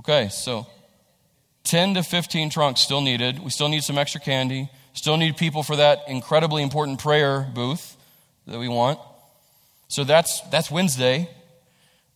Okay, 0.00 0.28
so 0.28 0.66
10 1.64 1.94
to 1.94 2.02
15 2.02 2.50
trunks 2.50 2.80
still 2.80 3.00
needed. 3.00 3.38
We 3.38 3.50
still 3.50 3.68
need 3.68 3.82
some 3.84 3.98
extra 3.98 4.20
candy. 4.20 4.68
Still 4.92 5.16
need 5.16 5.36
people 5.36 5.62
for 5.62 5.76
that 5.76 6.04
incredibly 6.08 6.62
important 6.62 7.00
prayer 7.00 7.50
booth 7.54 7.96
that 8.46 8.58
we 8.58 8.68
want. 8.68 9.00
So 9.88 10.04
that's, 10.04 10.40
that's 10.50 10.70
Wednesday. 10.70 11.28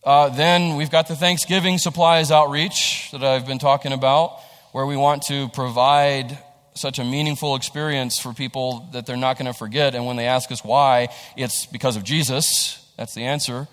Uh, 0.03 0.29
then 0.29 0.75
we've 0.75 0.91
got 0.91 1.07
the 1.07 1.15
Thanksgiving 1.15 1.77
supplies 1.77 2.31
outreach 2.31 3.09
that 3.11 3.23
I've 3.23 3.45
been 3.45 3.59
talking 3.59 3.91
about, 3.91 4.39
where 4.71 4.85
we 4.85 4.95
want 4.95 5.23
to 5.23 5.49
provide 5.49 6.37
such 6.73 6.99
a 6.99 7.03
meaningful 7.03 7.55
experience 7.55 8.19
for 8.19 8.33
people 8.33 8.87
that 8.93 9.05
they're 9.05 9.17
not 9.17 9.37
going 9.37 9.51
to 9.51 9.57
forget. 9.57 9.95
And 9.95 10.05
when 10.05 10.15
they 10.15 10.27
ask 10.27 10.51
us 10.51 10.63
why, 10.63 11.09
it's 11.35 11.65
because 11.65 11.97
of 11.97 12.03
Jesus. 12.03 12.85
That's 12.97 13.13
the 13.13 13.25
answer. 13.25 13.67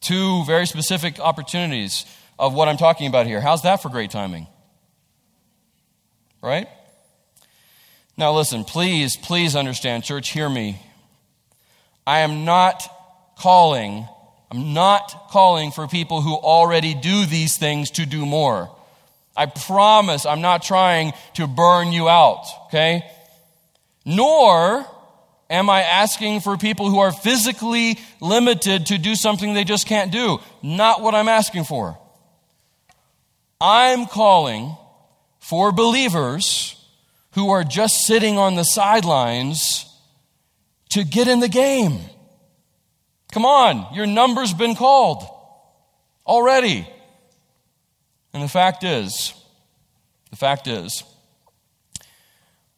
Two 0.00 0.44
very 0.44 0.66
specific 0.66 1.20
opportunities 1.20 2.06
of 2.38 2.54
what 2.54 2.68
I'm 2.68 2.78
talking 2.78 3.06
about 3.06 3.26
here. 3.26 3.40
How's 3.40 3.62
that 3.62 3.82
for 3.82 3.90
great 3.90 4.10
timing? 4.10 4.46
Right? 6.42 6.68
Now, 8.16 8.32
listen, 8.32 8.64
please, 8.64 9.16
please 9.16 9.56
understand, 9.56 10.04
church, 10.04 10.30
hear 10.30 10.48
me. 10.48 10.80
I 12.06 12.20
am 12.20 12.44
not 12.44 12.82
calling 13.38 14.06
I'm 14.50 14.72
not 14.72 15.28
calling 15.30 15.70
for 15.70 15.86
people 15.86 16.22
who 16.22 16.34
already 16.34 16.94
do 16.94 17.24
these 17.24 17.56
things 17.56 17.92
to 17.92 18.06
do 18.06 18.26
more. 18.26 18.74
I 19.36 19.46
promise 19.46 20.26
I'm 20.26 20.40
not 20.40 20.62
trying 20.62 21.12
to 21.34 21.46
burn 21.46 21.92
you 21.92 22.08
out, 22.08 22.46
okay? 22.66 23.08
Nor 24.04 24.84
am 25.48 25.70
I 25.70 25.82
asking 25.82 26.40
for 26.40 26.56
people 26.56 26.90
who 26.90 26.98
are 26.98 27.12
physically 27.12 27.98
limited 28.20 28.86
to 28.86 28.98
do 28.98 29.14
something 29.14 29.54
they 29.54 29.64
just 29.64 29.86
can't 29.86 30.10
do. 30.10 30.40
Not 30.62 31.00
what 31.00 31.14
I'm 31.14 31.28
asking 31.28 31.64
for. 31.64 31.96
I'm 33.60 34.06
calling 34.06 34.76
for 35.40 35.72
believers 35.72 36.76
who 37.32 37.50
are 37.50 37.64
just 37.64 38.04
sitting 38.04 38.38
on 38.38 38.54
the 38.54 38.64
sidelines 38.64 39.86
to 40.90 41.04
get 41.04 41.26
in 41.26 41.40
the 41.40 41.48
game. 41.48 41.98
Come 43.32 43.44
on, 43.44 43.94
your 43.94 44.06
number's 44.06 44.54
been 44.54 44.74
called 44.74 45.24
already. 46.26 46.88
And 48.32 48.42
the 48.42 48.48
fact 48.48 48.84
is, 48.84 49.34
the 50.30 50.36
fact 50.36 50.66
is, 50.66 51.02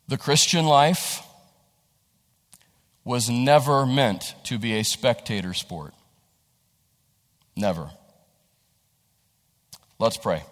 the 0.08 0.16
Christian 0.16 0.64
life 0.66 1.22
was 3.04 3.28
never 3.28 3.84
meant 3.84 4.34
to 4.44 4.58
be 4.58 4.74
a 4.74 4.84
spectator 4.84 5.54
sport. 5.54 5.94
Never. 7.56 7.90
Let's 9.98 10.16
pray. 10.16 10.42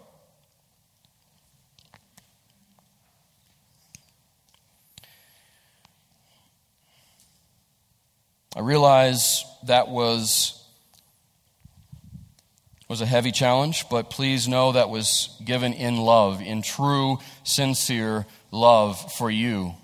I 8.55 8.61
realize 9.11 9.45
that 9.65 9.89
was 9.89 10.57
was 12.89 13.01
a 13.01 13.07
heavy 13.07 13.31
challenge, 13.31 13.85
but 13.89 14.11
please 14.11 14.49
know 14.49 14.73
that 14.73 14.91
was 14.91 15.41
given 15.45 15.73
in 15.73 15.97
love, 15.97 16.43
in 16.43 16.61
true, 16.61 17.19
sincere 17.45 18.27
love 18.51 19.13
for 19.13 19.31
you. 19.31 19.75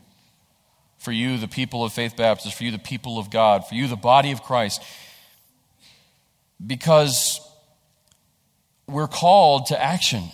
For 0.99 1.12
you, 1.12 1.39
the 1.39 1.47
people 1.47 1.85
of 1.85 1.93
Faith 1.93 2.16
Baptist, 2.16 2.57
for 2.57 2.64
you, 2.64 2.72
the 2.72 2.81
people 2.81 3.16
of 3.16 3.31
God, 3.31 3.64
for 3.64 3.77
you, 3.77 3.87
the 3.87 3.95
body 3.95 4.33
of 4.33 4.43
Christ. 4.43 4.83
Because 6.66 7.41
we're 8.89 9.07
called 9.07 9.66
to 9.66 9.81
action. 9.81 10.24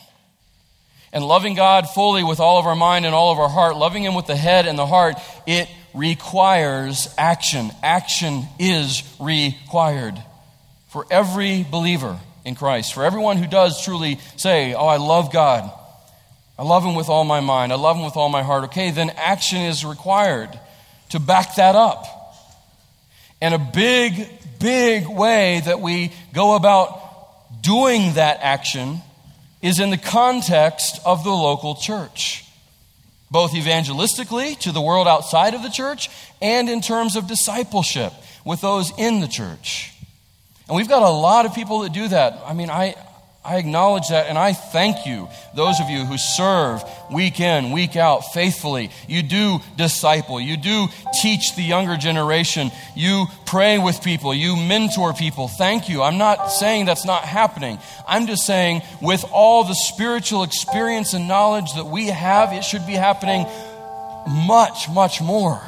And 1.12 1.22
loving 1.22 1.55
God 1.55 1.90
fully 1.90 2.24
with 2.24 2.40
all 2.40 2.59
of 2.59 2.64
our 2.64 2.74
mind 2.74 3.05
and 3.05 3.14
all 3.14 3.32
of 3.32 3.38
our 3.38 3.51
heart, 3.51 3.76
loving 3.76 4.03
Him 4.03 4.14
with 4.14 4.24
the 4.24 4.36
head 4.36 4.66
and 4.66 4.78
the 4.78 4.86
heart, 4.86 5.16
it 5.47 5.68
requires 5.95 7.09
action. 7.18 7.70
Action 7.82 8.45
is 8.59 9.03
required 9.20 10.22
for 10.88 11.07
every 11.11 11.64
believer 11.70 12.18
in 12.45 12.55
Christ, 12.55 12.95
for 12.95 13.05
everyone 13.05 13.36
who 13.36 13.47
does 13.47 13.84
truly 13.84 14.18
say, 14.36 14.74
Oh, 14.74 14.86
I 14.86 14.97
love 14.97 15.32
God. 15.32 15.70
I 16.59 16.64
love 16.64 16.84
Him 16.84 16.95
with 16.95 17.09
all 17.09 17.24
my 17.24 17.40
mind. 17.40 17.72
I 17.72 17.76
love 17.76 17.97
Him 17.97 18.05
with 18.05 18.16
all 18.16 18.28
my 18.28 18.43
heart. 18.43 18.64
Okay, 18.64 18.90
then 18.90 19.11
action 19.11 19.59
is 19.59 19.84
required 19.84 20.51
to 21.11 21.18
back 21.18 21.57
that 21.57 21.74
up. 21.74 22.07
And 23.40 23.55
a 23.55 23.59
big, 23.59 24.28
big 24.61 25.09
way 25.09 25.61
that 25.64 25.80
we 25.80 26.12
go 26.32 26.55
about 26.55 27.62
doing 27.62 28.14
that 28.14 28.38
action 28.40 29.01
is 29.61 29.80
in 29.80 29.90
the 29.90 29.99
context 29.99 31.01
of 31.05 31.24
the 31.24 31.30
local 31.30 31.74
church 31.74 32.45
both 33.33 33.53
evangelistically 33.53 34.59
to 34.61 34.72
the 34.72 34.80
world 34.80 35.09
outside 35.09 35.55
of 35.55 35.62
the 35.62 35.70
church 35.70 36.11
and 36.41 36.68
in 36.68 36.83
terms 36.83 37.16
of 37.16 37.26
discipleship 37.26 38.12
with 38.45 38.61
those 38.61 38.93
in 38.99 39.20
the 39.20 39.26
church. 39.26 39.93
And 40.68 40.76
we've 40.76 40.89
got 40.89 41.03
a 41.03 41.11
lot 41.11 41.47
of 41.47 41.55
people 41.55 41.80
that 41.80 41.93
do 41.93 42.07
that. 42.09 42.41
I 42.47 42.53
mean, 42.53 42.70
I, 42.70 42.95
I 43.45 43.57
acknowledge 43.57 44.09
that 44.11 44.28
and 44.28 44.38
I 44.38 44.53
thank 44.53 45.05
you, 45.05 45.28
those 45.53 45.80
of 45.80 45.90
you 45.90 46.05
who 46.05 46.16
serve 46.16 46.84
week 47.11 47.40
in, 47.40 47.72
week 47.72 47.97
out 47.97 48.32
faithfully. 48.32 48.90
You 49.09 49.24
do 49.24 49.59
disciple, 49.76 50.40
you 50.40 50.57
do 50.57 50.86
teach 51.20 51.57
the 51.57 51.62
younger 51.62 51.97
generation, 51.97 52.70
you 52.95 53.26
pray 53.45 53.78
with 53.78 54.01
people, 54.03 54.32
you 54.32 54.55
mentor 54.55 55.12
people. 55.12 55.49
Thank 55.49 55.88
you. 55.88 56.03
I'm 56.03 56.18
not 56.18 56.53
saying 56.53 56.84
that's 56.84 57.05
not 57.05 57.24
happening. 57.24 57.80
I'm 58.07 58.28
just 58.28 58.47
saying, 58.47 58.82
with 59.01 59.24
all 59.32 59.64
the 59.64 59.74
spiritual 59.74 60.45
experience 60.45 61.12
and 61.12 61.26
knowledge 61.26 61.74
that 61.74 61.86
we 61.86 62.07
have, 62.09 62.53
it 62.53 62.62
should 62.62 62.86
be 62.86 62.95
happening 62.95 63.45
much, 64.47 64.88
much 64.88 65.20
more. 65.20 65.61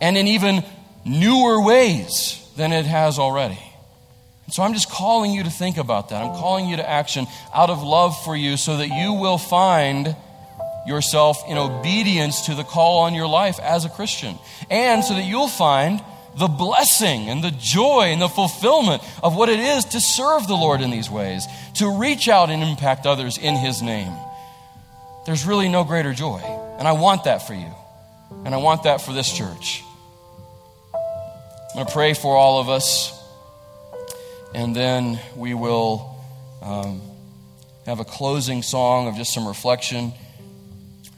And 0.00 0.16
in 0.16 0.28
even 0.28 0.62
newer 1.04 1.60
ways 1.60 2.48
than 2.56 2.70
it 2.72 2.86
has 2.86 3.18
already. 3.18 3.58
So 4.50 4.62
I'm 4.62 4.72
just 4.72 4.90
calling 4.90 5.32
you 5.32 5.42
to 5.42 5.50
think 5.50 5.76
about 5.76 6.08
that. 6.08 6.22
I'm 6.22 6.34
calling 6.34 6.68
you 6.68 6.76
to 6.76 6.88
action 6.88 7.26
out 7.54 7.68
of 7.68 7.82
love 7.82 8.22
for 8.24 8.34
you 8.34 8.56
so 8.56 8.78
that 8.78 8.88
you 8.88 9.12
will 9.12 9.38
find 9.38 10.16
yourself 10.86 11.42
in 11.46 11.58
obedience 11.58 12.46
to 12.46 12.54
the 12.54 12.64
call 12.64 13.00
on 13.00 13.14
your 13.14 13.28
life 13.28 13.60
as 13.60 13.84
a 13.84 13.90
Christian. 13.90 14.38
And 14.70 15.04
so 15.04 15.14
that 15.14 15.24
you'll 15.24 15.48
find 15.48 16.02
the 16.38 16.48
blessing 16.48 17.28
and 17.28 17.44
the 17.44 17.50
joy 17.50 18.04
and 18.06 18.22
the 18.22 18.28
fulfillment 18.28 19.02
of 19.22 19.36
what 19.36 19.50
it 19.50 19.60
is 19.60 19.84
to 19.86 20.00
serve 20.00 20.46
the 20.46 20.54
Lord 20.54 20.80
in 20.80 20.90
these 20.90 21.10
ways, 21.10 21.46
to 21.74 21.98
reach 21.98 22.28
out 22.28 22.48
and 22.48 22.62
impact 22.62 23.06
others 23.06 23.36
in 23.36 23.54
His 23.54 23.82
name. 23.82 24.12
There's 25.26 25.44
really 25.44 25.68
no 25.68 25.84
greater 25.84 26.14
joy. 26.14 26.40
And 26.78 26.88
I 26.88 26.92
want 26.92 27.24
that 27.24 27.46
for 27.46 27.54
you. 27.54 27.70
And 28.46 28.54
I 28.54 28.58
want 28.58 28.84
that 28.84 29.02
for 29.02 29.12
this 29.12 29.30
church. 29.30 29.82
I'm 30.94 31.74
going 31.74 31.86
to 31.86 31.92
pray 31.92 32.14
for 32.14 32.34
all 32.34 32.60
of 32.60 32.70
us 32.70 33.17
and 34.58 34.74
then 34.74 35.20
we 35.36 35.54
will 35.54 36.20
um, 36.62 37.00
have 37.86 38.00
a 38.00 38.04
closing 38.04 38.60
song 38.60 39.06
of 39.06 39.14
just 39.14 39.32
some 39.32 39.46
reflection, 39.46 40.12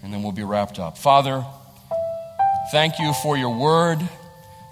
and 0.03 0.13
then 0.13 0.23
we'll 0.23 0.31
be 0.31 0.45
wrapped 0.45 0.79
up. 0.79 0.99
Father, 0.99 1.43
thank 2.71 2.99
you 2.99 3.15
for 3.23 3.39
your 3.39 3.59
word, 3.59 3.99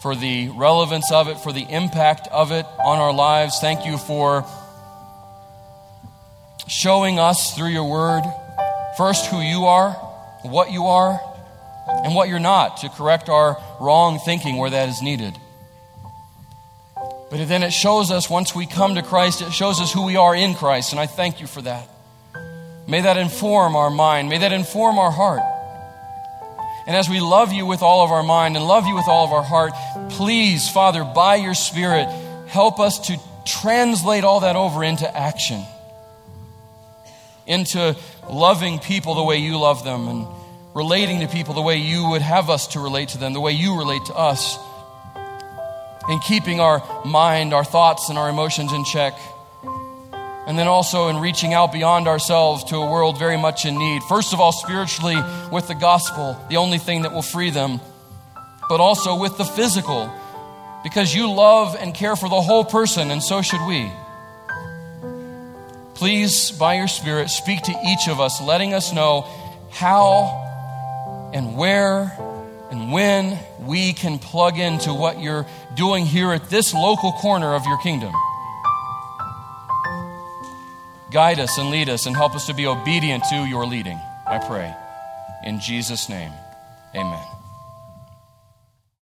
for 0.02 0.14
the 0.14 0.50
relevance 0.50 1.10
of 1.10 1.28
it, 1.28 1.38
for 1.38 1.50
the 1.50 1.62
impact 1.62 2.28
of 2.30 2.52
it 2.52 2.66
on 2.84 2.98
our 2.98 3.14
lives. 3.14 3.58
Thank 3.58 3.86
you 3.86 3.96
for 3.96 4.44
showing 6.68 7.18
us 7.18 7.56
through 7.56 7.70
your 7.70 7.90
word 7.90 8.22
first 8.98 9.24
who 9.30 9.40
you 9.40 9.64
are, 9.64 9.92
what 10.42 10.70
you 10.70 10.84
are, 10.84 11.18
and 12.04 12.14
what 12.14 12.28
you're 12.28 12.38
not 12.38 12.76
to 12.78 12.90
correct 12.90 13.30
our 13.30 13.56
wrong 13.80 14.18
thinking 14.18 14.58
where 14.58 14.68
that 14.68 14.90
is 14.90 15.00
needed. 15.00 15.38
But 17.30 17.46
then 17.46 17.62
it 17.62 17.72
shows 17.72 18.10
us, 18.10 18.30
once 18.30 18.54
we 18.54 18.66
come 18.66 18.94
to 18.94 19.02
Christ, 19.02 19.42
it 19.42 19.52
shows 19.52 19.80
us 19.80 19.92
who 19.92 20.04
we 20.04 20.16
are 20.16 20.34
in 20.34 20.54
Christ, 20.54 20.92
and 20.92 21.00
I 21.00 21.06
thank 21.06 21.40
you 21.40 21.46
for 21.46 21.60
that. 21.62 21.86
May 22.86 23.02
that 23.02 23.18
inform 23.18 23.76
our 23.76 23.90
mind, 23.90 24.30
may 24.30 24.38
that 24.38 24.52
inform 24.52 24.98
our 24.98 25.10
heart. 25.10 25.42
And 26.86 26.96
as 26.96 27.10
we 27.10 27.20
love 27.20 27.52
you 27.52 27.66
with 27.66 27.82
all 27.82 28.02
of 28.02 28.10
our 28.10 28.22
mind 28.22 28.56
and 28.56 28.66
love 28.66 28.86
you 28.86 28.94
with 28.94 29.08
all 29.08 29.26
of 29.26 29.32
our 29.32 29.42
heart, 29.42 29.72
please, 30.12 30.70
Father, 30.70 31.04
by 31.04 31.36
your 31.36 31.52
Spirit, 31.52 32.08
help 32.46 32.80
us 32.80 32.98
to 33.08 33.18
translate 33.44 34.24
all 34.24 34.40
that 34.40 34.56
over 34.56 34.82
into 34.82 35.06
action, 35.14 35.62
into 37.46 37.94
loving 38.30 38.78
people 38.78 39.14
the 39.14 39.22
way 39.22 39.36
you 39.36 39.58
love 39.58 39.84
them 39.84 40.08
and 40.08 40.26
relating 40.74 41.20
to 41.20 41.28
people 41.28 41.52
the 41.52 41.60
way 41.60 41.76
you 41.76 42.08
would 42.08 42.22
have 42.22 42.48
us 42.48 42.68
to 42.68 42.80
relate 42.80 43.10
to 43.10 43.18
them, 43.18 43.34
the 43.34 43.40
way 43.40 43.52
you 43.52 43.78
relate 43.78 44.04
to 44.06 44.14
us 44.14 44.58
in 46.08 46.18
keeping 46.20 46.60
our 46.60 46.82
mind, 47.04 47.52
our 47.52 47.64
thoughts, 47.64 48.08
and 48.08 48.18
our 48.18 48.28
emotions 48.28 48.72
in 48.72 48.84
check. 48.84 49.18
And 50.46 50.58
then 50.58 50.66
also 50.66 51.08
in 51.08 51.18
reaching 51.18 51.52
out 51.52 51.72
beyond 51.72 52.08
ourselves 52.08 52.64
to 52.64 52.76
a 52.76 52.90
world 52.90 53.18
very 53.18 53.36
much 53.36 53.66
in 53.66 53.78
need. 53.78 54.02
First 54.08 54.32
of 54.32 54.40
all, 54.40 54.52
spiritually 54.52 55.16
with 55.52 55.68
the 55.68 55.74
gospel, 55.74 56.36
the 56.48 56.56
only 56.56 56.78
thing 56.78 57.02
that 57.02 57.12
will 57.12 57.22
free 57.22 57.50
them, 57.50 57.80
but 58.68 58.80
also 58.80 59.18
with 59.20 59.36
the 59.36 59.44
physical, 59.44 60.10
because 60.82 61.14
you 61.14 61.30
love 61.30 61.76
and 61.78 61.94
care 61.94 62.16
for 62.16 62.30
the 62.30 62.40
whole 62.40 62.64
person, 62.64 63.10
and 63.10 63.22
so 63.22 63.42
should 63.42 63.66
we. 63.66 63.90
Please, 65.94 66.52
by 66.52 66.74
your 66.74 66.88
Spirit, 66.88 67.28
speak 67.28 67.62
to 67.62 67.74
each 67.84 68.08
of 68.08 68.20
us, 68.20 68.40
letting 68.40 68.72
us 68.72 68.92
know 68.92 69.26
how 69.70 71.30
and 71.34 71.56
where 71.56 72.16
and 72.70 72.92
when 72.92 73.38
we 73.60 73.92
can 73.92 74.18
plug 74.18 74.58
into 74.58 74.94
what 74.94 75.20
you're 75.20 75.46
doing 75.78 76.04
here 76.04 76.32
at 76.32 76.50
this 76.50 76.74
local 76.74 77.12
corner 77.12 77.54
of 77.54 77.64
your 77.64 77.78
kingdom. 77.78 78.12
Guide 81.10 81.38
us 81.38 81.56
and 81.56 81.70
lead 81.70 81.88
us 81.88 82.04
and 82.04 82.14
help 82.14 82.34
us 82.34 82.46
to 82.48 82.54
be 82.54 82.66
obedient 82.66 83.24
to 83.30 83.36
your 83.46 83.64
leading, 83.64 83.98
I 84.26 84.38
pray. 84.38 84.74
In 85.44 85.60
Jesus' 85.60 86.08
name, 86.08 86.32
amen. 86.94 87.37